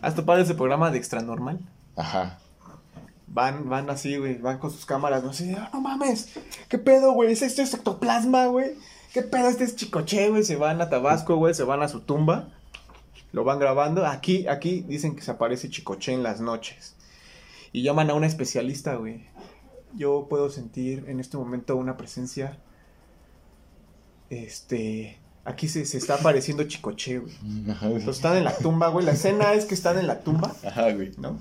[0.00, 1.60] Hasta parece programa de extra normal.
[1.96, 2.38] Ajá.
[3.28, 6.28] Van, van así, güey, van con sus cámaras, no sé, "Ah, no mames,
[6.68, 7.32] ¿qué pedo, güey?
[7.32, 8.72] ¿Es esto es ectoplasma, güey?
[9.12, 9.48] ¿Qué pedo?
[9.48, 12.48] Este es chicoche, güey, se van a Tabasco, güey, se van a su tumba,
[13.32, 16.96] lo van grabando, aquí, aquí dicen que se aparece chicoche en las noches,
[17.72, 19.26] y llaman a una especialista, güey,
[19.94, 22.58] yo puedo sentir en este momento una presencia,
[24.30, 27.34] este, aquí se, se está apareciendo chicoche, güey,
[27.70, 27.98] Ajá, güey.
[27.98, 30.90] Entonces, están en la tumba, güey, la escena es que están en la tumba, Ajá,
[30.90, 31.12] güey.
[31.18, 31.38] ¿no?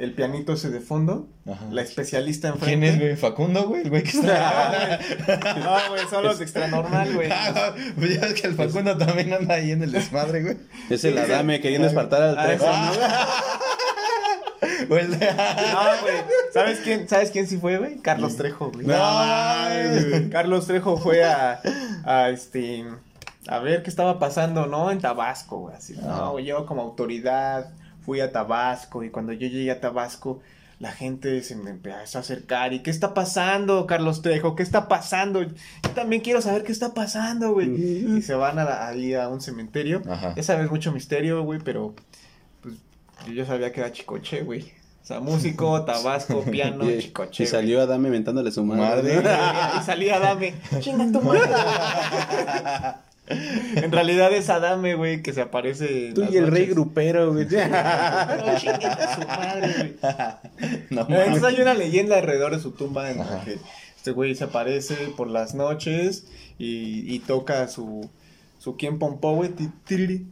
[0.00, 1.66] El pianito ese de fondo, Ajá.
[1.70, 2.66] la especialista enfrente.
[2.66, 3.16] ¿Quién es, güey?
[3.16, 3.82] ¿Facundo, güey?
[3.82, 4.98] El güey que está.
[5.58, 7.28] No, güey, son los de extra normal, güey.
[7.34, 10.56] Ah, pues ya ves que el Facundo también anda ahí en el desmadre, güey.
[10.88, 12.64] Es el Adame queriendo espartar al Ah, Trejo.
[12.64, 12.92] ese, ¿no?
[15.20, 16.14] No, güey.
[16.52, 17.98] ¿Sabes quién, ¿Sabes quién sí fue, güey?
[17.98, 18.86] Carlos Trejo, güey.
[18.86, 18.94] No
[20.10, 20.30] güey.
[20.30, 21.60] Carlos Trejo fue a,
[22.04, 22.84] a este
[23.46, 24.90] a ver qué estaba pasando, ¿no?
[24.90, 25.76] En Tabasco, güey.
[25.76, 27.70] Así, no, güey, yo como autoridad
[28.02, 30.40] fui a Tabasco y cuando yo llegué a Tabasco
[30.78, 34.56] la gente se me empezó a acercar y ¿qué está pasando, Carlos Trejo?
[34.56, 35.42] ¿Qué está pasando?
[35.42, 35.50] Yo
[35.94, 37.68] también quiero saber qué está pasando, güey.
[38.16, 40.00] Y se van a la- ahí a un cementerio.
[40.08, 40.32] Ajá.
[40.34, 41.94] Ya sabes mucho misterio, güey, pero
[42.62, 42.76] pues
[43.26, 44.72] yo ya sabía que era Chicoche, güey.
[45.02, 47.42] O sea, músico, Tabasco, piano, Y, Chicoche.
[47.42, 49.20] y salió Adame mentándole su madre.
[49.20, 49.78] Madre.
[49.78, 50.54] Y salía Adame.
[50.80, 51.40] Chinga tu madre.
[53.76, 56.12] En realidad es Adame, güey, que se aparece.
[56.14, 57.46] Tú y el rey grupero, güey.
[60.90, 63.58] No, Entonces hay una leyenda alrededor de su tumba en la que
[63.96, 66.26] este güey se aparece por las noches
[66.58, 68.10] y, y toca su,
[68.58, 69.50] su quién pompó, güey.
[69.86, 70.26] Piri,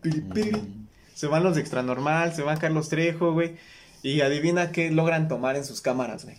[0.00, 0.84] piriri.
[1.14, 3.56] Se van los de extra normal, se van Carlos Trejo, güey.
[4.02, 6.36] Y adivina qué logran tomar en sus cámaras, güey.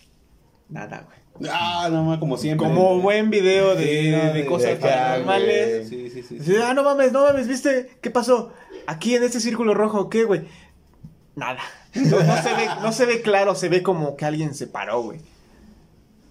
[0.68, 1.18] Nada, güey.
[1.50, 2.66] Ah, no mames, como siempre.
[2.66, 5.88] Como buen video de, Sí, no, de de- cosas paranormales.
[5.88, 6.38] Sí, sí, sí.
[6.38, 7.98] Dice, ah, no mames, no mames, ¿viste?
[8.00, 8.52] ¿Qué pasó?
[8.86, 10.42] Aquí en este círculo rojo, ¿qué, güey?
[11.34, 11.60] Nada.
[11.94, 15.02] No, no se ve, no se ve claro, se ve como que alguien se paró,
[15.02, 15.20] güey.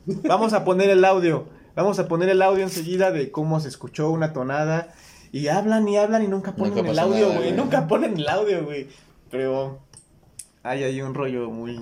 [0.06, 1.47] Vamos a poner el audio.
[1.76, 4.93] Vamos a poner el audio enseguida de cómo se escuchó una tonada.
[5.32, 7.51] Y hablan y hablan y nunca ponen Nunca el audio, güey.
[7.51, 8.88] Nunca ponen el audio, güey.
[9.30, 9.80] Pero
[10.64, 11.80] hay ahí un rollo muy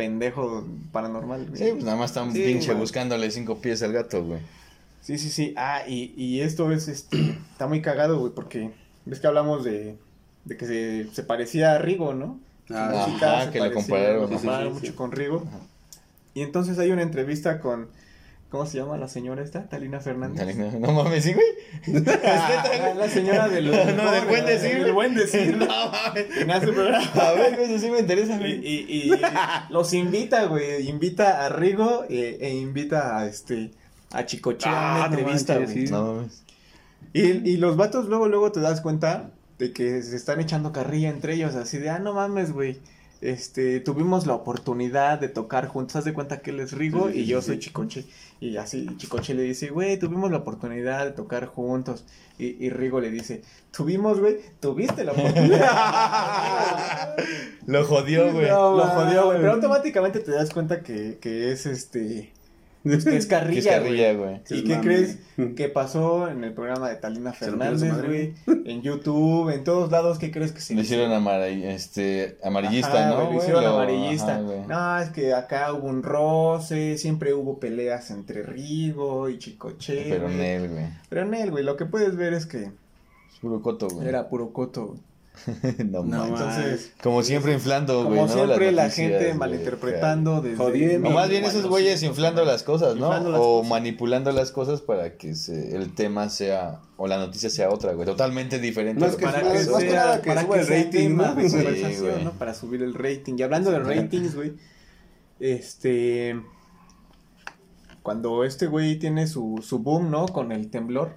[0.00, 1.56] pendejo paranormal, güey.
[1.58, 4.40] Sí, pues nada más están Sí, pinche buscándole cinco pies al gato, güey.
[5.02, 5.54] Sí, sí, sí.
[5.56, 7.18] Ah, y, y esto es, este,
[7.52, 8.70] está muy cagado, güey, porque
[9.04, 9.96] ves que hablamos de,
[10.44, 12.38] de que se, se parecía a Rigo, ¿no?
[12.70, 14.20] Ah, Ajá, que parecía, compararon.
[14.22, 14.96] lo Sí, sí, compararon sí, mucho sí.
[14.96, 15.44] con Rigo.
[16.34, 17.88] Y entonces hay una entrevista con,
[18.50, 19.68] ¿cómo se llama la señora esta?
[19.68, 20.56] Talina Fernández.
[20.78, 22.04] No mames, sí, güey.
[22.24, 24.82] Ah, la señora del No, del buen decir.
[24.84, 25.56] Del buen decir.
[25.58, 26.26] No mames.
[26.36, 27.06] En hace programa.
[27.14, 28.60] A ver, güey, eso sí me interesa, güey.
[28.66, 29.12] y- y
[29.70, 30.88] los invita, güey.
[30.88, 33.70] Invita a Rigo eh, e, invita a este
[34.12, 35.84] a Chicoche a Ah, una entrevista, güey.
[35.86, 36.42] No mames.
[37.12, 41.08] Y, y los vatos luego, luego te das cuenta de que se están echando carrilla
[41.10, 42.78] entre ellos, así de, ah, no mames, güey.
[43.20, 47.14] Este, tuvimos la oportunidad de tocar juntos, haz de cuenta que él es Rigo Sí,
[47.14, 47.60] sí, y yo sí, soy sí.
[47.60, 48.04] Chicoche.
[48.40, 52.04] Y así Chicoche le dice, güey, tuvimos la oportunidad de tocar juntos.
[52.38, 57.14] Y, y Rigo le dice, tuvimos, güey, tuviste la oportunidad.
[57.66, 58.48] Lo jodió, güey.
[58.48, 59.38] No, Lo jodió, güey.
[59.38, 62.32] Pero automáticamente te das cuenta que, que es este.
[62.84, 64.40] Es Que carrilla, es carrilla, güey.
[64.48, 64.60] güey.
[64.60, 64.84] ¿Y qué mami.
[64.86, 65.18] crees
[65.56, 68.62] que pasó en el programa de Talina ¿Se rompieron su Fernández, güey?
[68.66, 71.12] En YouTube, en todos lados, ¿qué crees que se Le hicieron
[71.64, 73.16] este, amarillista, Ajá, ¿no?
[73.24, 74.36] güey, Lo hicieron Lo- amarillista.
[74.36, 80.06] ajá, no, es que acá hubo un roce, siempre hubo peleas entre Rigo y Chicoche.
[80.08, 80.36] Pero güey.
[80.36, 80.84] Nel, güey.
[81.08, 84.08] Pero Nel, güey, lo que puedes ver es que Es puro coto, güey.
[84.08, 85.00] era puro coto, güey.
[85.86, 86.26] no, No.
[86.26, 88.18] Entonces, Como siempre inflando, güey.
[88.18, 90.56] como siempre, la gente malinterpretando desde...
[90.56, 91.08] Jodiendo.
[91.08, 93.08] O más bien esos güeyes inflando las cosas, ¿no?
[93.10, 93.70] Las o cosas.
[93.70, 98.04] manipulando las cosas para que se- el tema sea, o la noticia sea otra, güey.
[98.06, 99.00] Totalmente diferente.
[99.00, 100.60] No, a es lo que para que más que sea, nada que para suba que
[100.60, 102.24] el rating, tema de conversación.
[102.24, 102.32] ¿no?
[102.32, 103.34] Para subir el rating.
[103.38, 104.52] Y hablando de ratings, güey,
[105.38, 106.38] este,
[108.02, 110.26] cuando este güey tiene su, su boom, ¿no?
[110.26, 111.12] Con el temblor,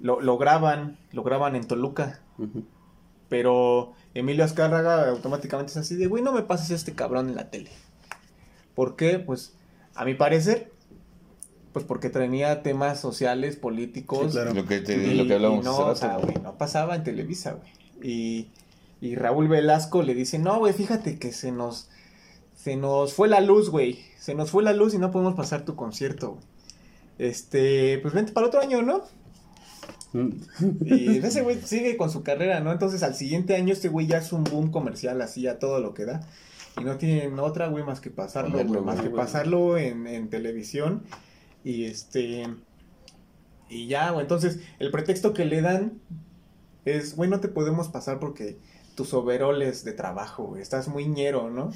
[0.00, 2.20] lo, lo graban, lo graban en Toluca,
[3.28, 7.36] pero Emilio Azcárraga automáticamente es así de, güey, no me pases a este cabrón en
[7.36, 7.70] la tele.
[8.74, 9.18] ¿Por qué?
[9.18, 9.54] Pues,
[9.94, 10.72] a mi parecer,
[11.72, 14.54] pues porque tenía temas sociales, políticos, Sí, claro.
[14.54, 16.56] Lo que, te, y- lo que hablábamos y no, hace o sea, rato, güey, no
[16.58, 17.72] pasaba en Televisa, güey.
[18.02, 18.48] Y,
[19.00, 21.88] y Raúl Velasco le dice, no, güey, fíjate que se nos,
[22.54, 24.00] se nos fue la luz, güey.
[24.18, 26.44] Se nos fue la luz y no podemos pasar tu concierto, güey.
[27.18, 29.02] Este, pues vente para el otro año, ¿no?
[30.84, 32.72] Y ese güey sigue con su carrera, ¿no?
[32.72, 35.92] Entonces al siguiente año este güey ya es un boom comercial así a todo lo
[35.94, 36.20] que da.
[36.80, 39.24] Y no tienen otra, güey, más que pasarlo, Ponerlo, más güey, que güey.
[39.24, 41.02] pasarlo en, en televisión.
[41.64, 42.46] Y este...
[43.68, 46.00] Y ya, güey, entonces el pretexto que le dan
[46.84, 48.58] es, güey, no te podemos pasar porque
[48.94, 51.70] tus overoles de trabajo, güey, estás muy ñero, ¿no?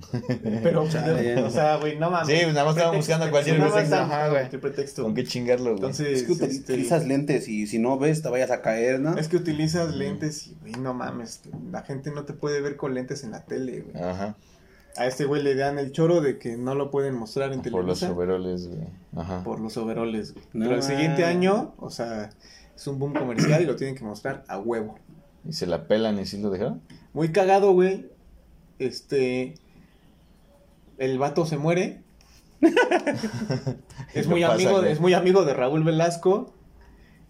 [0.62, 0.90] Pero, o
[1.50, 2.28] sea, güey, no mames.
[2.28, 4.40] Sí, pues nada más estaba Pretexto, buscando cualquier pretexto, ajá, güey.
[4.40, 5.02] cualquier pretexto.
[5.04, 5.76] ¿Con qué chingarlo, güey?
[5.76, 9.00] Entonces, Es que util- este, utilizas lentes y si no ves te vayas a caer,
[9.00, 9.16] ¿no?
[9.16, 12.94] es que utilizas lentes y, güey, no mames, la gente no te puede ver con
[12.94, 14.02] lentes en la tele, güey.
[14.04, 14.36] Ajá.
[14.96, 17.84] A este güey le dan el choro de que no lo pueden mostrar en Por
[17.84, 18.88] los televisión overoles, güey.
[19.16, 19.42] Ajá.
[19.44, 20.44] por los overoles, güey.
[20.52, 22.28] No Pero el siguiente año, o sea,
[22.76, 24.98] es un boom comercial y lo tienen que mostrar a huevo.
[25.48, 26.82] ¿Y se la pelan y sí lo dejaron?
[27.14, 28.10] Muy cagado, güey.
[28.78, 29.54] Este.
[30.98, 32.02] El vato se muere.
[34.14, 34.92] es muy pasa, amigo, güey.
[34.92, 36.54] es muy amigo de Raúl Velasco.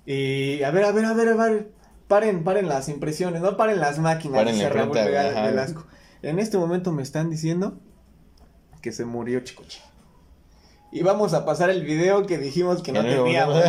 [0.04, 1.72] Y a ver, a ver, a ver, a ver.
[2.08, 5.46] Paren, paren las impresiones, no paren las máquinas, Paren dice Raúl ajá.
[5.46, 5.86] Velasco.
[6.20, 7.80] En este momento me están diciendo
[8.82, 9.80] que se murió Chicoche.
[10.92, 13.64] Y vamos a pasar el video que dijimos que no teníamos.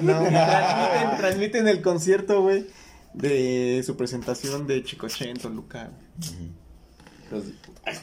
[0.00, 0.22] no.
[0.26, 2.66] Transmiten, transmiten el concierto, güey,
[3.14, 5.90] de su presentación de Chicoche en Toluca.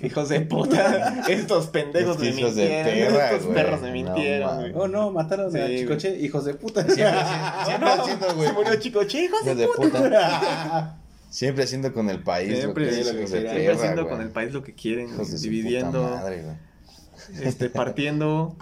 [0.01, 3.55] Hijos de puta, estos pendejos me hijos de mintieron, perra, estos güey.
[3.55, 4.71] perros me No mintieron, güey.
[4.75, 5.77] Oh no, mataron Sí, a güey.
[5.79, 6.83] Chicoche, hijos de puta.
[6.83, 8.47] Siempre, haciendo- siempre haciendo, güey.
[8.47, 10.03] Se murió Chicoche, hijos de Hijos de puta.
[10.03, 10.97] puta.
[11.29, 12.57] Siempre haciendo con el país.
[12.57, 14.15] Siempre, lo que es, siempre hijos de siempre perra, haciendo güey.
[14.15, 17.45] con el país lo que quieren, Hijos de dividiendo, puta madre, güey.
[17.47, 18.55] este, partiendo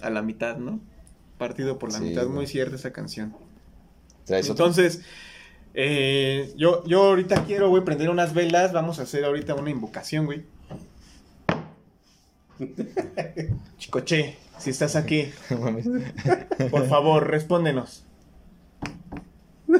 [0.00, 0.80] a la mitad, ¿no?
[1.36, 2.34] Partido por la Sí, mitad, güey.
[2.34, 3.34] muy cierta esa canción.
[4.24, 4.64] ¿Traes otro?
[5.78, 8.72] Eh, yo, yo ahorita quiero, güey, prender unas velas.
[8.72, 10.44] Vamos a hacer ahorita una invocación, güey.
[13.76, 15.30] Chicoche, si estás aquí,
[16.70, 18.06] por favor, respóndenos.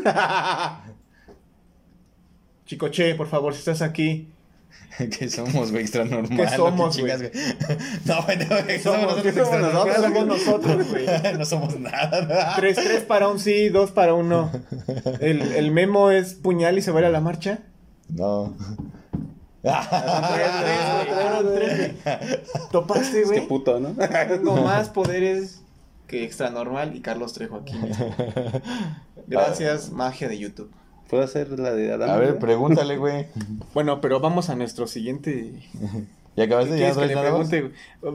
[2.67, 4.29] Chicoche, por favor, si estás aquí,
[5.19, 5.83] ¿Qué somos, güey?
[5.83, 6.49] Extra normal.
[6.49, 7.13] ¿Qué somos, güey?
[8.07, 8.81] No, güey, no, güey.
[8.81, 9.15] somos?
[9.23, 9.97] ¿Qué somos nosotros?
[10.03, 11.07] Somos nosotros, güey.
[11.39, 12.55] No somos nada.
[12.57, 14.51] Tres, tres para un sí, dos para un no.
[15.21, 17.61] El, el memo es puñal y se va a ir a la marcha.
[18.09, 18.57] No.
[19.63, 21.93] Tres, güey.
[22.71, 23.49] Topaste, Qué güey.
[23.49, 23.95] puto, ¿no?
[24.29, 25.63] Tengo más poderes
[26.07, 27.75] que extra normal y Carlos Trejo aquí.
[27.75, 28.15] mismo.
[29.27, 30.71] Gracias, magia de YouTube.
[31.09, 32.11] ¿Puedo hacer la de Adam?
[32.11, 33.27] A ver, pregúntale, güey.
[33.75, 35.53] Bueno, pero vamos a nuestro siguiente.
[36.37, 36.73] ¿Ya acabaste?
[36.79, 37.73] ¿Ya ¿Quieres que le pregunte?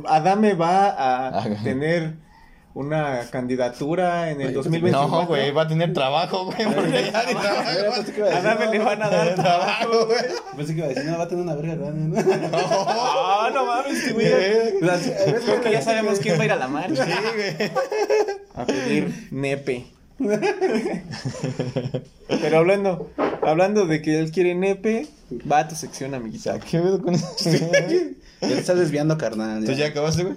[0.08, 1.50] Adame va a Ajá.
[1.64, 2.14] tener
[2.74, 5.08] una candidatura en el 2024.
[5.22, 7.70] No, güey, va a tener trabajo, güey, porque ya ni trabajo.
[8.32, 10.20] A no, le van a dar trabajo, güey.
[10.56, 12.58] Pensé que iba a decir, no, va a tener una verga grande, ¿no?
[12.58, 14.28] Ah, no mames, este güey.
[15.46, 17.06] Creo que ya sabemos quién va a ir a la marcha.
[17.06, 17.72] Sí, güey.
[18.56, 19.86] A pedir nepe.
[22.28, 23.10] Pero hablando,
[23.42, 25.08] hablando de que él quiere nepe,
[25.52, 26.60] va a tu sección, amiguita.
[26.60, 27.28] ¿Qué pedo con eso?
[28.42, 29.64] Ya te estás desviando, carnal.
[29.64, 30.36] ¿Tú ya acabaste, güey?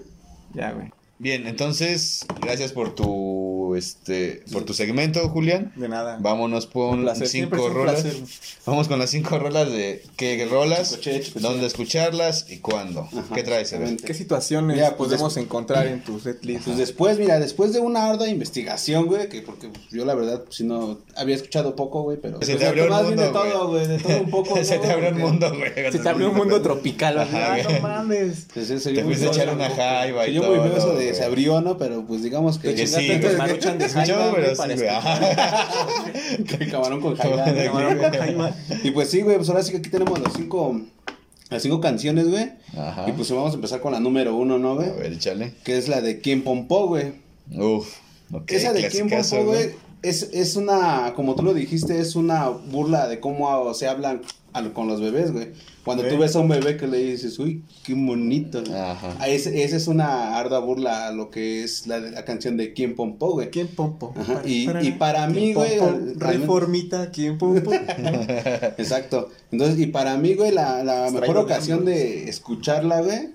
[0.52, 0.90] Ya, güey.
[1.18, 5.72] Bien, entonces, gracias por tu este por tu segmento, Julián.
[5.76, 6.18] De nada.
[6.20, 8.02] Vámonos Un con placer, siempre cinco un rolas.
[8.02, 8.22] placer.
[8.66, 11.46] Vamos con las cinco rolas de qué rolas, Chicoche, chicoche.
[11.46, 13.08] dónde escucharlas y cuándo.
[13.12, 13.74] Ajá, ¿Qué traes.
[14.04, 16.64] ¿Qué situaciones Ya, pues, podemos encontrar en tu setlist?
[16.64, 20.64] Pues después, mira, después de una ardua investigación, güey, que porque yo la verdad, si
[20.64, 22.38] no, había escuchado poco, güey, pero...
[22.40, 24.82] Se te pues, abrió el de mundo, todo, güey, de todo un poco, Se ¿no,
[24.82, 25.92] te abrió el mundo, güey.
[25.92, 27.18] Se te abrió un mundo tropical.
[27.18, 27.74] Ajá, ah, güey.
[27.74, 28.46] no mames.
[28.52, 30.94] Pues, sí, se Te fuiste a echar una jaiba y Yo todo, muy feo eso
[30.94, 31.78] de se abrió, ¿no?
[31.78, 32.74] Pero pues digamos que...
[32.74, 33.20] Que sí,
[38.82, 40.80] Y pues sí, güey, pues ahora sí que aquí tenemos las cinco,
[41.50, 42.52] las cinco canciones, güey.
[42.76, 43.08] Ajá.
[43.08, 44.88] Y pues vamos a empezar con la número uno, ¿no, güey?
[44.90, 45.52] A ver, échale.
[45.64, 47.12] Que es la de Quién Pompó, güey.
[47.52, 47.96] Uf.
[48.32, 49.74] Ok, Esa de clasicazo, Pompó, güey,
[50.04, 54.72] es, es una, como tú lo dijiste, es una burla de cómo se hablan al-
[54.72, 55.48] con los bebés, güey.
[55.84, 58.62] Cuando tú ves a un bebé que le dices, uy, qué bonito.
[58.74, 59.16] Ajá.
[59.20, 62.94] Ah, Esa es una ardua burla a lo que es la, la canción de Quién
[62.94, 63.50] Pompó, güey.
[63.50, 64.14] ¿Quién pompo?
[64.16, 66.12] Ajá, y- y para mí, ¿Quién güey, pompo?
[66.16, 67.70] Reformita, ¿quién pompo?
[68.78, 69.30] Exacto.
[69.50, 73.30] Entonces, y para mí, güey, la, la mejor ocasión de escucharla, güey,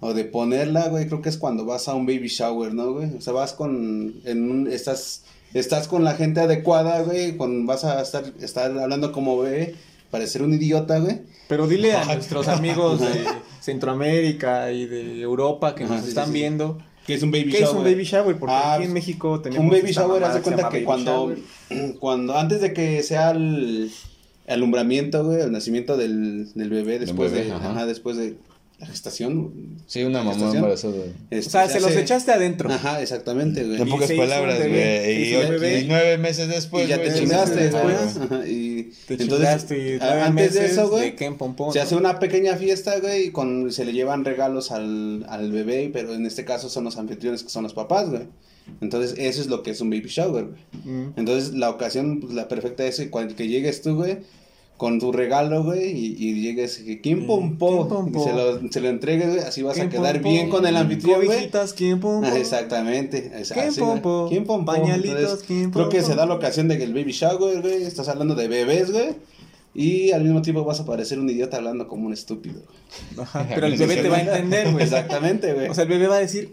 [0.00, 3.14] o de ponerla, güey, creo que es cuando vas a un baby shower, ¿no, güey?
[3.16, 5.22] O sea, vas con, en un, estás,
[5.54, 9.74] estás con la gente adecuada, güey, cuando vas a estar, estar hablando como bebé,
[10.10, 11.20] parecer un idiota, güey.
[11.48, 13.24] Pero dile a nuestros amigos de
[13.60, 16.38] Centroamérica y de Europa que Ajá, nos sí, están sí, sí.
[16.38, 16.78] viendo.
[17.06, 17.64] Que es un baby ¿Qué shower.
[17.68, 18.36] es un baby shower?
[18.38, 19.64] Porque Ah, aquí en México tenemos.
[19.64, 21.38] Un baby shower, haz de cuenta que cuando, shower.
[21.98, 23.90] cuando, antes de que sea el
[24.46, 27.70] alumbramiento, güey, el nacimiento del, del bebé, después bebé, de, ajá.
[27.70, 28.36] ajá, después de
[28.82, 29.78] la gestación.
[29.86, 30.96] Sí, una mamá embarazada.
[31.30, 32.68] este, O sea, se los echaste adentro.
[32.68, 33.80] Ajá, exactamente, güey.
[33.80, 35.82] En pocas palabras, güey.
[35.82, 38.16] Y, nueve meses después, y ya te chingaste después.
[38.20, 38.44] Ajá.
[38.44, 41.14] Y Te entonces, antes de meses eso, güey,
[41.72, 45.88] se hace una pequeña fiesta, güey, y con, se le llevan regalos al, al bebé,
[45.92, 48.26] pero en este caso son los anfitriones que son los papás, güey.
[48.80, 50.60] Entonces, eso es lo que es un baby shower, güey.
[50.84, 51.12] Mm.
[51.16, 54.18] Entonces, la ocasión, pues, la perfecta es que cuando que llegues tú, güey,
[54.76, 57.86] con tu regalo, güey, y, y llegues, que ¿quién pompó?
[57.86, 58.20] ¿quién pompó?
[58.20, 60.28] Y se lo, se lo entregues, güey, así vas a ¿Quién quedar pompó?
[60.30, 61.50] bien con el anfitrión, güey.
[61.76, 62.26] ¿quién pompo?
[62.28, 63.30] Ah, exactamente.
[63.38, 64.26] es- ¿Quién así, pompó?
[64.28, 64.72] ¿Quién pompó?
[64.72, 66.10] Pañalitos, Entonces, ¿quién Creo que pompó?
[66.12, 69.10] se da la ocasión de que el baby shower, güey, estás hablando de bebés, güey.
[69.74, 72.60] Y al mismo tiempo vas a parecer un idiota hablando como un estúpido.
[73.18, 74.84] Ajá, pero el bebé te va a entender, güey.
[74.84, 75.68] Exactamente, güey.
[75.68, 76.50] O sea, el bebé va a decir,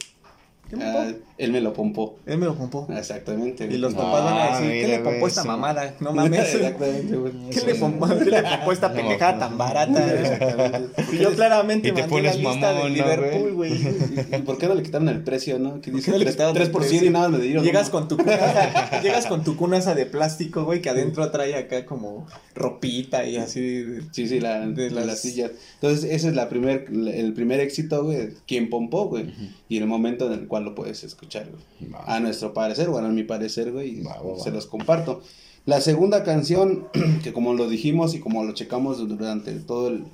[0.70, 1.18] ¿qué pompó?
[1.40, 2.20] Él me lo pompó.
[2.26, 2.86] Él me lo pompó.
[2.94, 3.66] Exactamente.
[3.72, 5.96] Y los papás van a decir, ¿qué le pompó esta mamada?
[6.02, 6.54] No mames.
[6.54, 7.32] Exactamente, güey.
[7.50, 10.14] ¿Qué le pompó, qué le pompó esta pendejada tan barata?
[10.20, 11.06] Exactamente.
[11.14, 13.72] Y yo claramente Y te mandé la pones lista mamón, de ¿no, Liverpool, güey.
[14.38, 15.80] ¿Y por qué no le quitaron el precio, no?
[15.80, 17.64] Que dice no le 3%, quitaron el 3% y nada me dieron.
[17.64, 21.86] Llegas con tu cuna, llegas con tu cunasa de plástico, güey, que adentro trae acá
[21.86, 23.62] como ropita y así.
[23.62, 25.52] de- Sí, sí, la, de las sillas.
[25.76, 28.32] Entonces, ese es la primer, el primer éxito, güey.
[28.46, 29.34] Quien pompó, güey.
[29.70, 31.92] Y el momento en el cual lo puedes escuchar, güey.
[31.92, 32.04] Va.
[32.06, 34.00] A nuestro parecer, bueno, a mi parecer, güey.
[34.00, 34.18] y Va.
[34.44, 35.22] Se los comparto.
[35.66, 36.88] La segunda canción,
[37.24, 40.06] que como lo dijimos y como lo checamos durante todo el,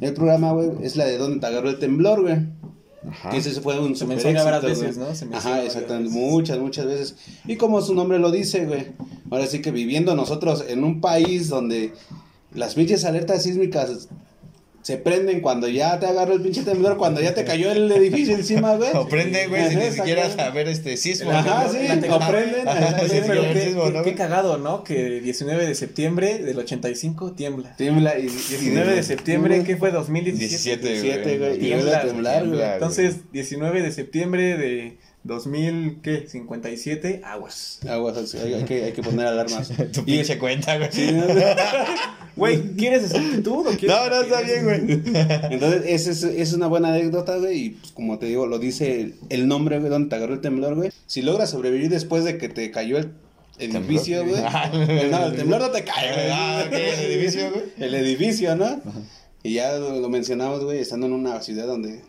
[0.00, 2.36] el programa, güey, es la de Donde te agarró el temblor, güey.
[3.08, 3.30] Ajá.
[3.30, 4.88] Que ese fue un Se super menciona éxito, varias güey.
[4.88, 5.14] veces, ¿no?
[5.14, 6.08] Se Ajá, exactamente.
[6.10, 6.22] veces.
[6.22, 7.16] Muchas, muchas veces.
[7.46, 8.86] Y como su nombre lo dice, güey.
[9.30, 11.92] Ahora sí que viviendo nosotros en un país donde
[12.54, 14.08] las pinches alertas sísmicas
[14.84, 18.34] se prenden cuando ya te agarró el pinche temblor, cuando ya te cayó el edificio
[18.34, 18.90] encima, güey.
[18.94, 21.30] O prende, güey, sin ni siquiera saber este sismo.
[21.30, 21.72] Ajá, ¿no?
[21.72, 21.78] sí,
[22.10, 22.68] o prenden.
[22.68, 24.84] Ajá, sí, sí, pero sí, qué, ¿no, qué cagado, ¿no?
[24.84, 27.74] Que 19 de septiembre del 85 tiembla.
[27.76, 29.90] Tiembla y, 19 de septiembre, ¿qué fue?
[29.90, 30.86] 2017.
[30.86, 31.58] 17, 17, güey.
[31.58, 32.50] Tiembla, vuelve a temblar, güey.
[32.50, 32.74] tiembla.
[32.74, 36.26] Entonces, 19 de septiembre de 2000, ¿qué?
[36.28, 37.80] 57, aguas.
[37.88, 39.68] Aguas, así, hay, hay que, hay que poner alarmas.
[39.92, 40.90] Tu Y- pinche cuenta, güey.
[42.36, 43.86] Güey, ¿quieres exactitud o quieres.?
[43.96, 44.80] No, no, está bien, güey.
[45.52, 47.58] Entonces, esa es, es una buena anécdota, güey.
[47.58, 50.40] Y pues, como te digo, lo dice el, el nombre, güey, donde te agarró el
[50.40, 50.90] temblor, güey.
[51.06, 53.12] Si logras sobrevivir después de que te cayó el
[53.58, 54.42] edificio, güey.
[54.44, 54.68] Ah,
[55.10, 56.26] No, el temblor no te cae, güey.
[56.32, 57.64] Ah, el edificio, güey.
[57.78, 58.80] El edificio, ¿no?
[59.44, 62.00] Y ya lo, lo mencionamos, güey, estando en una ciudad donde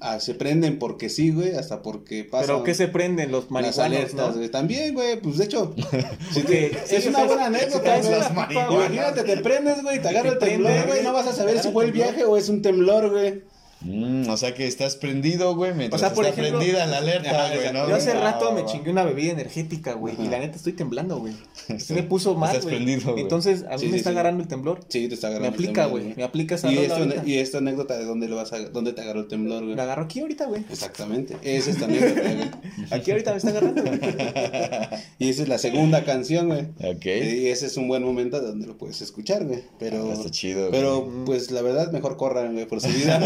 [0.00, 3.78] ah, se prenden porque sí, güey, hasta porque pasan ¿Pero qué se prenden los marihuanos,
[3.78, 4.34] alertas, no?
[4.36, 4.48] güey.
[4.48, 5.74] También, güey, pues de hecho,
[6.32, 8.56] si Porque te- sí, es una buena anécdota, güey.
[8.74, 11.70] Imagínate, te prendes, güey, te agarra el Te temblor, güey, no vas a saber si
[11.70, 13.42] fue el viaje o es un temblor, güey.
[13.80, 16.98] Mm, o sea que estás prendido, güey, mientras O sea, por está ejemplo- prendida la
[16.98, 17.88] alerta, Ajá, güey.
[17.88, 18.66] Yo hace rato Ah, me va.
[18.66, 20.16] chingué una bebida energética, güey.
[20.20, 21.34] Y la neta estoy temblando, güey.
[21.78, 22.76] Sí me puso mal, Estás güey.
[22.76, 23.22] prendido, güey.
[23.22, 24.14] Entonces, a mí Sí, me sí, está sí.
[24.14, 24.80] agarrando el temblor.
[24.88, 26.14] Sí, te está Me agarrando el aplica, temblor, güey.
[26.16, 29.00] Me aplica esa Y, esto, y esta anécdota de dónde lo vas a, dónde te
[29.00, 29.76] agarró el temblor, güey.
[29.76, 30.64] Me agarro aquí ahorita, güey.
[30.70, 32.50] Exactamente, esa es tu anécdota, güey.
[32.90, 33.98] Aquí ahorita me está agarrando, güey.
[35.20, 36.62] Y esa es la segunda canción, güey.
[36.84, 37.04] Ok.
[37.06, 39.60] Y ese es un buen momento donde lo puedes escuchar, güey.
[39.78, 43.18] Pero, Ah, está chido, pero pues la verdad, mejor corran, güey, por su vida.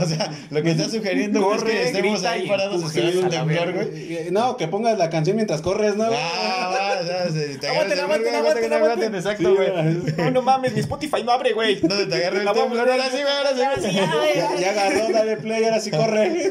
[0.00, 3.72] O sea, lo que estás sugiriendo Corre, es que estemos ahí parados esperando un temblor,
[3.72, 4.14] güey.
[4.14, 6.04] Eh, no, que pongas la canción mientras corres, ¿no?
[6.04, 9.14] Ah, va, ya, se- te Aguanten, aguanten, aguanten, aguanten.
[9.14, 9.70] Exacto, güey.
[10.16, 11.80] No, no mames, mi Spotify no abre, güey.
[11.80, 12.90] ¿Dónde te agarra el temblor?
[12.90, 13.96] Ahora sí, güey, ahora sí.
[14.36, 16.50] Ya, ya agarró, dale play, ahora sí corre.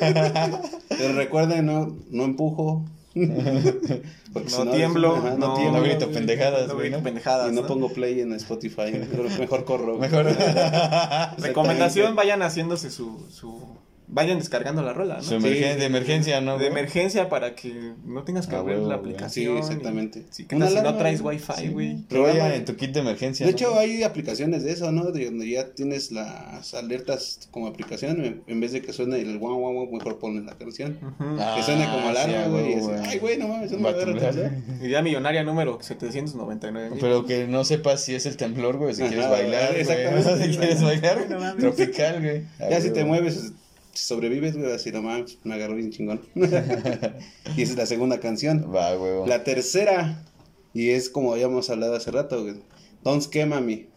[0.89, 2.83] Pero recuerden, no, no empujo.
[4.33, 5.79] Porque No si tiemblo, ajá, no- tiemblo.
[5.79, 7.03] No grito pendejadas, No, ¿no?
[7.03, 7.51] pendejadas.
[7.51, 7.67] Y no ¿no?
[7.67, 8.91] pongo play en Spotify.
[8.91, 9.97] Mejor, mejor corro.
[9.97, 10.25] Mejor.
[11.39, 13.77] Recomendación, vayan haciéndose su, su...
[14.11, 15.39] Vayan descargando la rola, ¿no?
[15.39, 16.57] De emergencia, ¿no?
[16.57, 19.29] de emergencia para que no tengas que Ah, abrir la aplicación.
[19.53, 20.19] Sí, exactamente.
[20.19, 21.67] y- Sí, que si no traes wifi, Sí.
[21.67, 21.97] güey.
[22.07, 23.45] Programa Programa- en tu kit de emergencia.
[23.45, 23.55] De ¿no?
[23.55, 25.11] hecho, hay aplicaciones de eso, ¿no?
[25.11, 28.43] De donde ya tienes las alertas como aplicación.
[28.47, 30.97] en- vez de que suene el guau, guau, guau, mejor pones la canción.
[31.19, 32.71] Ah, que suene como sí, alarma, güey.
[32.71, 33.09] y huevo, así, güey.
[33.09, 34.49] Ay, güey, no mames, no me Va a agarra el temblar.
[34.51, 34.85] temblor".
[34.85, 36.99] Idea millonaria número 799 mil.
[36.99, 39.81] Pero que no sepas si es el temblor, güey, si Ajá, quieres bailar, güey.
[39.81, 40.43] exactamente.
[40.51, 41.27] Si quieres bailar,
[41.59, 42.43] tropical, güey.
[42.59, 43.53] Ya Ah, si te mueves,
[43.99, 46.21] si sobrevives, güey, así no mames, me agarró bien chingón.
[46.35, 48.73] y esa es la segunda canción.
[48.73, 49.27] Va, güey.
[49.27, 50.23] La tercera,
[50.73, 52.55] y es como habíamos hablado hace rato, güey.
[53.03, 53.87] Don't Scare Me.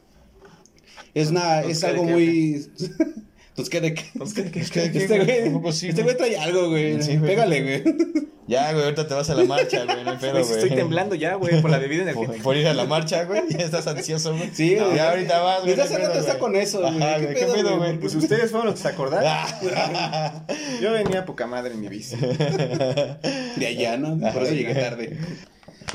[1.14, 2.66] Es una, Don't es algo muy.
[3.56, 4.04] De qué?
[4.14, 5.18] Entonces, ¿qué- qué- ¿Qué- qué- Este
[5.50, 7.02] güey, sí, este güey trae algo, güey.
[7.02, 7.18] Sí.
[7.18, 7.84] Pégale, güey.
[8.48, 11.62] Ya, güey, ahorita te vas a la marcha, güey, no pedo, estoy temblando ya, güey,
[11.62, 12.42] por la bebida Por, energética.
[12.42, 14.50] por ir a la marcha, güey, ya estás ansioso, güey.
[14.52, 15.70] Sí, No, ya ahorita vas, güey.
[15.70, 16.92] Desde hace rato está con eso, güey.
[16.98, 17.98] Güey, ¿qué pedo, güey?
[18.00, 19.30] Pues ustedes fueron los que se acordaron.
[20.82, 22.16] Yo venía a poca madre en mi bici.
[22.16, 24.18] De allá, ¿no?
[24.32, 25.16] Por eso llegué tarde.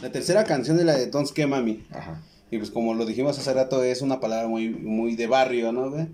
[0.01, 1.85] La tercera canción es la de Don't Mami.
[1.91, 2.21] Ajá.
[2.49, 5.91] Y pues como lo dijimos hace rato, es una palabra muy, muy de barrio, ¿no,
[5.91, 6.07] güey?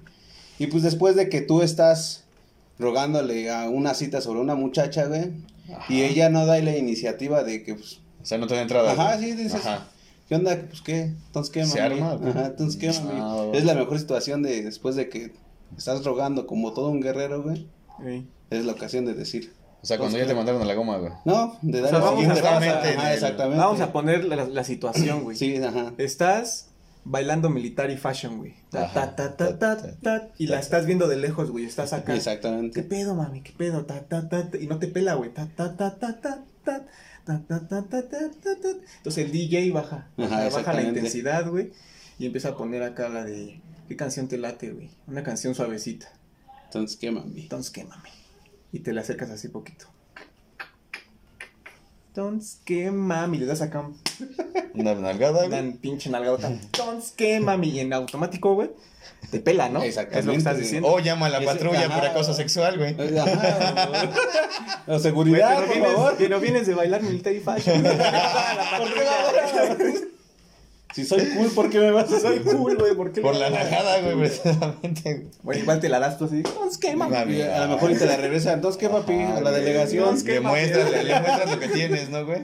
[0.64, 2.24] Y pues después de que tú estás
[2.80, 5.32] rogándole a una cita sobre una muchacha, güey,
[5.89, 8.91] y ella no da la iniciativa de que, pues, O sea, no te da entrada.
[8.93, 9.32] ajá, güey.
[9.32, 9.88] sí, dices, Ajá.
[10.30, 10.57] ¿qué onda?
[10.70, 11.01] Pues, ¿qué?
[11.01, 11.95] Entonces, ¿qué, ¿Se mami?
[11.99, 12.30] arma o qué?
[12.30, 13.57] Ajá, entonces, ¿qué, mami?
[13.57, 15.34] Es la mejor situación de después de que
[15.78, 17.68] estás rogando como todo un guerrero, güey,
[18.03, 18.26] Sí.
[18.49, 21.11] es la ocasión de decir, O sea, cuando ya te mandaron a la goma, güey.
[21.26, 22.76] no, de dar sea, el vamos siguiente a- vamos paso.
[22.76, 23.57] a- Ajá, en el- exactamente.
[23.59, 25.36] Vamos a poner la, la situación, güey.
[25.38, 25.91] Sí, ajá.
[25.97, 26.70] Estás
[27.06, 28.56] bailando militar y fashion, güey.
[30.38, 31.66] Y la estás viendo de lejos, güey.
[31.66, 32.16] Estás acá.
[32.16, 32.82] Exactamente.
[32.82, 33.41] ¿Qué pedo, mami?
[33.41, 33.86] ¿Qué pedo?
[34.60, 35.32] Y no te pela, güey.
[38.97, 41.72] Entonces el DJ baja, Ajá, baja la intensidad, güey,
[42.20, 44.89] y empieza a poner acá la de, ¿qué canción te late, güey?
[45.08, 46.12] Una canción suavecita.
[46.66, 47.41] Entonces quémame.
[47.41, 48.10] Entonces quémame.
[48.72, 49.93] Y te la acercas así poquito.
[52.16, 53.39] Entonces, ¿qué, mami?
[53.39, 53.97] Le das acá un
[54.76, 55.59] Una nalgada, güey.
[55.59, 56.47] una pinche nalgadota.
[56.47, 57.70] Entonces, ¿qué, mami?
[57.70, 58.70] Y en automático, güey,
[59.32, 59.82] te pela, ¿no?
[59.82, 60.89] Exactamente, Es lo que estás diciendo.
[60.89, 62.95] O llama a la patrulla por acoso sexual, güey.
[64.86, 66.16] La seguridad, por vienes, favor.
[66.20, 67.82] pero vienes de bailar military fashion.
[67.82, 69.76] ¿Por qué ahora?
[70.94, 73.50] Si soy cool, ¿por qué me vas a Soy cool, güey, ¿por qué Por la
[73.50, 75.02] najada, güey, precisamente.
[75.16, 75.28] güey.
[75.41, 76.38] Bueno, igual te la das tú así.
[76.38, 77.16] Entonces, ¿qué, mami?
[77.16, 77.34] Mami.
[77.36, 78.54] Y a lo mejor y te la regresa.
[78.54, 79.14] Entonces, ¿qué, papi?
[79.14, 80.22] A la delegación.
[80.24, 82.44] ¿qué, Le muestras, le, le muestras lo que tienes, ¿no, güey?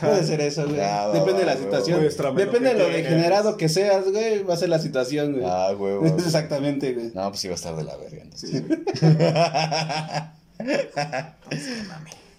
[0.00, 0.80] Puede ser eso, güey.
[0.80, 2.00] Ah, va, Depende de la situación.
[2.00, 3.04] Muéstrame lo Depende de lo tienes.
[3.04, 4.42] degenerado que seas, güey.
[4.42, 5.44] Va a ser la situación, güey.
[5.46, 5.94] Ah, güey.
[6.18, 7.12] Exactamente, güey.
[7.14, 8.22] No, pues iba a estar de la verga.
[8.22, 8.50] entonces.
[8.50, 8.80] Sí, güey.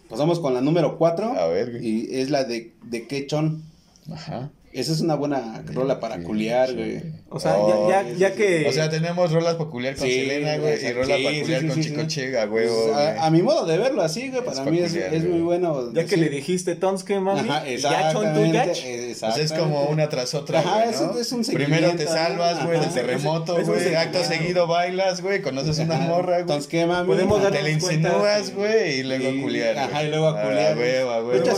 [0.10, 1.40] Pasamos con la número 4.
[1.40, 1.88] A ver, güey.
[1.88, 3.64] Y es la de, de Quechón.
[4.12, 4.52] Ajá.
[4.74, 6.76] Esa es una buena rola para culiar, Sí.
[6.76, 7.02] güey.
[7.34, 8.68] O sea, Oh, ya, ya, ya que.
[8.68, 10.98] O sea, tenemos rolas peculiar con Sí, Selena, güey, y exacto.
[11.02, 12.08] rola Sí, peculiar sí, con sí, Chico sí.
[12.08, 12.94] Che, a Pues, güey.
[12.94, 15.32] a, a mi modo de verlo así, güey, para Es mí es, peculiar, es muy
[15.32, 15.42] güey.
[15.42, 15.94] bueno.
[15.94, 17.50] ya que le dijiste Tonske, mami.
[17.50, 18.68] Ajá, ya chon tu exactamente.
[18.68, 19.56] Pues es exactamente.
[19.60, 21.12] como una tras otra, Ajá, güey, es ¿no?
[21.12, 23.96] un- es un Primero te salvas, güey, del terremoto, güey.
[23.96, 26.60] Acto seguido bailas, güey, conoces una morra, güey.
[26.70, 27.08] ¿qué, mami?
[27.08, 29.78] Podemos Te le insinúas, güey, y luego culiar.
[29.78, 30.08] Ajá, güey.
[30.08, 30.76] y luego a culiar.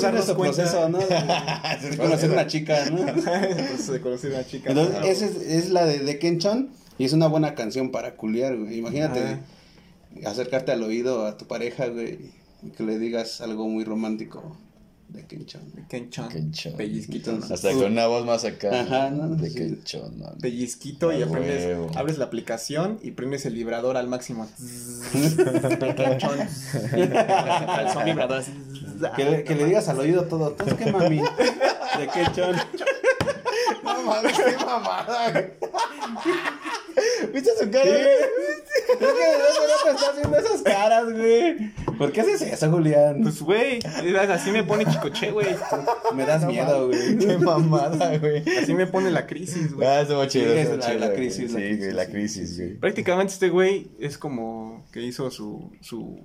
[0.01, 0.55] darnos nuestro cuenta.
[0.55, 0.99] proceso, ¿no?
[1.97, 3.02] Conocer una chica, ¿no?
[3.13, 4.69] Pues, de conocer a una chica.
[4.69, 8.15] Entonces, esa es, es la de, de Ken Chon y es una buena canción para
[8.15, 8.77] culiar, güey.
[8.77, 9.39] Imagínate
[10.25, 12.19] acercarte al oído a tu pareja, güey,
[12.61, 14.57] y que le digas algo muy romántico
[15.09, 15.61] de Ken Chon.
[15.89, 16.29] Kenchon.
[16.29, 16.73] Kenchon.
[16.73, 17.45] Pellizquito, ¿no?
[17.45, 18.81] Hasta con una voz más acá.
[18.81, 19.29] Ajá, ¿no?
[19.35, 19.55] De Sí.
[19.55, 20.37] quenchón, man.
[20.41, 21.91] Pellizquito y aprendes, huevo.
[21.95, 24.47] abres la aplicación y prendes el vibrador al máximo.
[25.11, 26.39] Kenchon.
[27.67, 28.05] Al son.
[29.15, 31.17] Que le, que le digas al oído todo, entonces, ¿qué, mami?
[31.19, 32.55] De Ken Chon.
[33.83, 35.45] No mames, qué mamada, güey.
[37.33, 37.83] ¿Viste su cara?
[37.83, 38.07] Es
[38.87, 39.07] que de
[39.83, 41.71] te está haciendo esas caras, güey.
[41.97, 43.21] ¿Por qué haces eso, Julián?
[43.23, 43.79] Pues, güey,
[44.29, 45.47] así me pone chicoche, güey.
[46.13, 47.17] Me das miedo, güey.
[47.17, 48.43] Qué mamada, güey.
[48.57, 49.87] Así me pone la crisis, güey.
[49.87, 50.53] Ah, estuvo chido.
[50.53, 51.17] Sí, estuvo es la- chido, la güey.
[51.17, 52.73] crisis, la Sí, crisis, güey, la crisis, güey.
[52.75, 56.19] Prácticamente este güey es como que hizo su, su,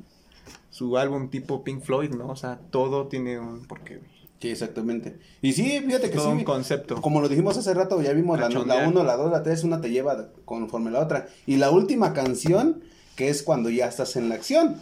[0.71, 2.29] su álbum tipo Pink Floyd, ¿no?
[2.29, 4.18] O sea, todo tiene un porqué, güey.
[4.41, 5.19] Sí, exactamente.
[5.43, 6.45] Y sí, fíjate que Todo un sí.
[6.45, 7.01] concepto.
[7.01, 8.87] Como lo dijimos hace rato, ya vimos la Cachondear.
[8.87, 11.27] 1, la 2, la 3, una te lleva conforme la otra.
[11.47, 12.83] Y la última canción,
[13.17, 14.77] que es cuando ya estás en la acción.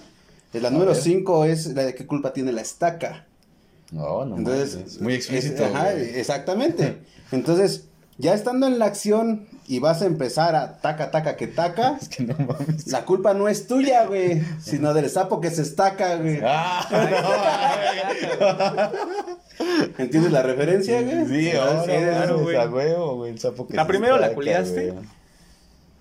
[0.53, 1.01] La número ver.
[1.01, 3.27] 5 es la de qué culpa tiene la estaca.
[3.93, 6.99] No, no Entonces, mames, Muy explícito, es- ajá, exactamente.
[7.33, 7.85] Entonces,
[8.19, 12.09] ya estando en la acción y vas a empezar a taca, taca, que taca, Es
[12.09, 12.87] que no mames.
[12.89, 16.41] la culpa no es tuya, güey, sino del sapo que se estaca, güey.
[16.45, 16.87] Ah,
[19.99, 21.27] ¿Entiendes la referencia, güey?
[21.27, 22.57] sí, ahora, es- claro, güey.
[22.69, 24.91] huevo, güey, el sapo que La se primero la destaca, culiaste.
[24.91, 25.05] güey.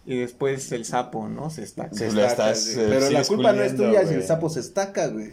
[0.07, 1.49] Y después el sapo, ¿no?
[1.49, 1.89] Se está.
[1.91, 2.85] se estaca, estás, güey.
[2.85, 5.31] eh, Pero la culpa no es tuya si el sapo se estaca, güey.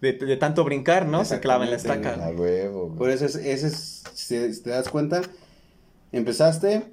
[0.00, 1.24] De, de tanto brincar, ¿no?
[1.26, 2.14] Se clava en la estaca.
[2.14, 2.98] A huevo, güey.
[2.98, 5.20] Por eso es, ese es, si te das cuenta,
[6.10, 6.84] empezaste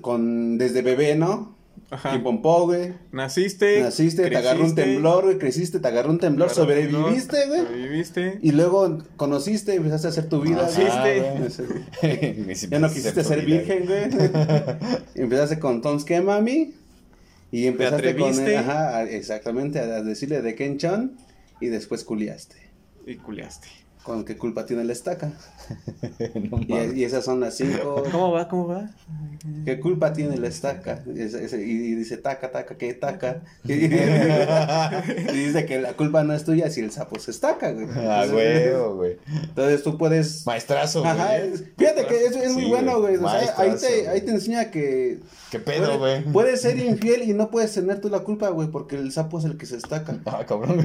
[0.00, 1.56] con desde bebé, ¿no?
[1.90, 2.12] Ajá.
[2.12, 2.94] Pimpompó, güey.
[3.12, 3.82] Naciste.
[3.82, 7.66] Naciste, te agarró un temblor, güey, creciste, te agarró un temblor, sobreviviste, temblor, güey.
[7.66, 8.38] Sobreviviste.
[8.42, 11.20] Y luego conociste, empezaste a hacer tu vida, güey.
[11.20, 11.50] güey.
[12.50, 14.04] Ese- Ya no quisiste ser virgen, güey.
[15.14, 16.74] empezaste con Tons que mami.
[17.50, 18.56] Y empezaste con atreviste.
[18.56, 21.12] ajá, exactamente, a a decirle de Ken Chon.
[21.60, 22.56] Y después culiaste.
[23.06, 23.68] Y culiaste.
[24.02, 25.30] ¿Con qué culpa tiene la estaca?
[26.50, 28.02] No Y, esas son las cinco.
[28.10, 28.48] ¿Cómo va?
[28.48, 28.90] ¿Cómo va?
[29.64, 31.02] ¿Qué culpa tiene la estaca?
[31.16, 33.42] Es- es- y, y dice taca, taca, ¿qué taca?
[33.64, 37.86] Y, y dice que la culpa no es tuya si el sapo se estaca, güey.
[38.08, 39.16] A huevo, güey.
[39.42, 40.44] Entonces tú puedes.
[40.46, 41.52] Maestrazo, Ajá, güey.
[41.52, 43.16] es- fíjate que es, es muy Sí, bueno, güey.
[43.16, 43.34] güey.
[43.34, 44.06] O sea, ahí, te, güey.
[44.08, 45.20] ahí te enseña que.
[45.50, 46.22] ¿Qué pedo, güey?
[46.24, 49.44] Puedes ser infiel y no puedes tener tú la culpa, güey, porque el sapo es
[49.44, 50.16] el que se estaca.
[50.24, 50.82] Ah, cabrón.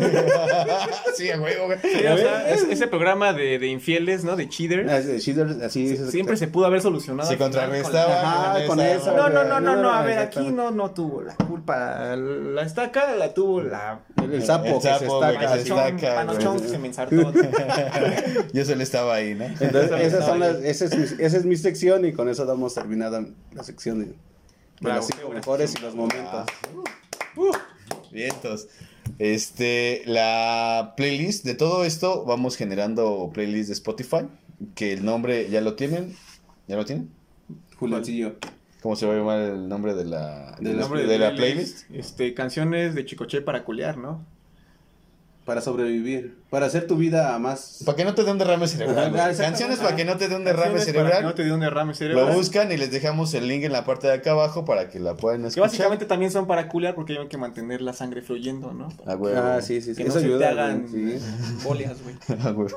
[1.16, 1.80] sí, a huevo, güey.
[1.82, 4.36] Sí, o sea, es- ese programa de, de infieles, ¿no?
[4.36, 4.90] De cheater.
[4.90, 6.12] Así, cheater, así es.
[6.12, 7.30] Siempre se pudo haber solucionado.
[7.30, 10.92] Se contrarrestaba con esa, esa, No, no, no, no, no, a ver, aquí no, no
[10.92, 12.16] tuvo la culpa.
[12.16, 14.02] La estaca la tuvo la.
[14.22, 15.54] El, el sapo El que se sapo, güey, estaca.
[15.54, 17.16] que se estaca, Panochón que se me ensartó.
[18.54, 19.46] Yo solo estaba ahí, ¿no?
[19.46, 22.74] Entonces, esas son las, esa, es mi, esa es mi sección y con eso damos
[22.74, 24.16] terminada la sección de, de
[24.82, 26.46] Bravo, las cinco mejores y los momentos.
[28.12, 28.68] Vientos.
[29.20, 34.28] Este, la playlist de todo esto, vamos generando playlist de Spotify,
[34.76, 36.16] que el nombre ya lo tienen.
[36.68, 37.10] ¿Ya lo tienen?
[37.78, 38.36] Juliancillo.
[38.82, 41.36] ¿Cómo se va a llamar el nombre de la, de El la, nombre de la
[41.36, 41.90] playlist?
[41.92, 44.26] Este, canciones de Chicoche para culiar, ¿no?
[45.48, 46.44] Para sobrevivir.
[46.50, 47.82] Para hacer tu vida más.
[47.86, 49.18] Para que no te dé un derrame cerebral.
[49.18, 49.34] Ajá.
[49.34, 51.18] Canciones para que no te dé un derrame Canciones para cerebral.
[51.22, 52.28] que no te dé un derrame cerebral.
[52.28, 55.00] Lo buscan y les dejamos el link en la parte de acá abajo para que
[55.00, 55.70] la puedan Que escuchar.
[55.70, 58.90] básicamente también son para culiar porque hay que mantener la sangre fluyendo, ¿no?
[59.06, 59.36] Ah, güey.
[59.38, 60.04] Ah, sí, sí, sí.
[60.04, 61.18] Que no Eso se te hagan sí.
[61.64, 61.86] güey.
[62.44, 62.68] Ah, güey.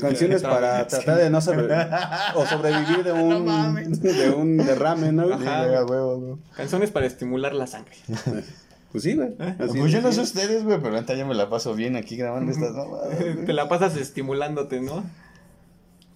[0.00, 1.86] Canciones para tratar de no sobrevivir.
[2.34, 5.26] o sobrevivir de un, de un derrame, ¿no?
[5.38, 5.84] Sí, Ajá.
[5.84, 6.36] huevo, güey.
[6.56, 7.96] Canciones para estimular la sangre.
[8.92, 9.30] Pues sí, güey.
[9.38, 12.16] Así Pues yo no sé ustedes, güey, pero ahorita yo me la paso bien aquí
[12.16, 13.44] grabando estas güey.
[13.46, 15.04] Te la pasas estimulándote, ¿no?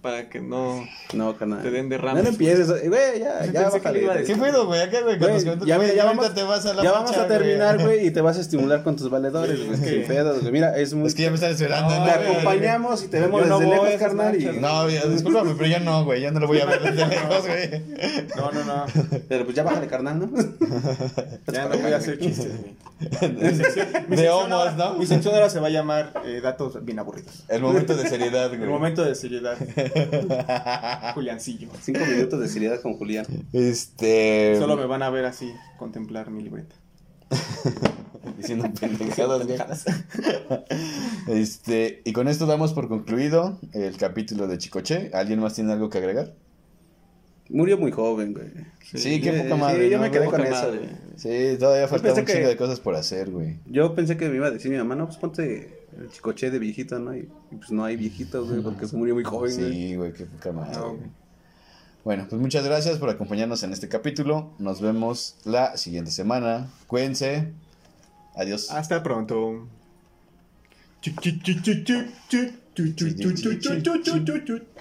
[0.05, 1.63] Para que no No, canal.
[1.63, 2.23] te den No derrames.
[2.25, 2.67] lo empieces.
[2.67, 4.23] Güey, ya, ya, bájale.
[4.23, 4.79] ¿Qué pedo, güey?
[4.81, 5.17] Acá, güey,
[5.65, 8.05] ya, ya vamos, te vas a la ya vamos a terminar, güey.
[8.05, 9.79] y te vas a estimular con tus valedores, güey.
[9.81, 10.51] que- Sin pedos, güey.
[10.51, 11.07] Mira, es muy.
[11.07, 12.05] Es que ya me están esperando, No, ¿no?
[12.05, 14.61] Te acompañamos y te vemos no desde voy a lejos, carnal.
[14.61, 16.21] No, ya, discúlpame, pero yo no, güey.
[16.21, 17.81] Ya no lo voy a ver desde lejos, güey.
[18.37, 18.85] No, no, no.
[19.27, 20.29] Pero pues ya bájale, carnal, ¿no?
[21.51, 22.75] Ya no voy a hacer chistes, güey.
[23.33, 24.93] Mi De sección homos, ahora- ¿no?
[24.95, 27.43] Mi sección ahora se va a llamar eh, Datos bien aburridos.
[27.49, 28.61] El momento de seriedad, güey.
[28.63, 29.57] El momento de seriedad.
[31.13, 31.69] Juliancillo.
[31.81, 33.25] Cinco minutos de seriedad con Julián.
[33.53, 34.55] Este.
[34.59, 36.75] Solo me van a ver así, contemplar mi libreta.
[38.37, 39.85] Diciendo pendejadas.
[41.27, 45.09] Este, y con esto damos por concluido el capítulo de Chicoche.
[45.13, 46.33] ¿Alguien más tiene algo que agregar?
[47.49, 48.47] Murió muy joven, güey.
[48.83, 49.85] Sí, qué sí, poca madre.
[49.85, 50.89] sí, yo ¿no, me quedé con eso, madre.
[51.15, 53.57] Sí, todavía faltaba un que- chingo de cosas por hacer, güey.
[53.65, 56.59] Yo pensé que me iba a decir mi mamá, no, pues ponte el chicoche de
[56.59, 57.15] viejito, ¿no?
[57.15, 59.73] Y, y pues no hay viejitos, güey, porque se murió muy joven, güey.
[59.73, 60.77] Sí, güey, qué poca madre.
[60.77, 61.09] No, güey.
[62.03, 64.53] Bueno, pues muchas gracias por acompañarnos en este capítulo.
[64.59, 66.69] Nos vemos la siguiente semana.
[66.85, 67.51] Cuídense.
[68.35, 68.69] Adiós.
[68.69, 69.67] Hasta pronto.
[71.01, 71.95] Chu, chu, chu, chu, chu,
[72.29, 74.74] chu, chu, chu, chu, chu, chu, chu, chu, chu.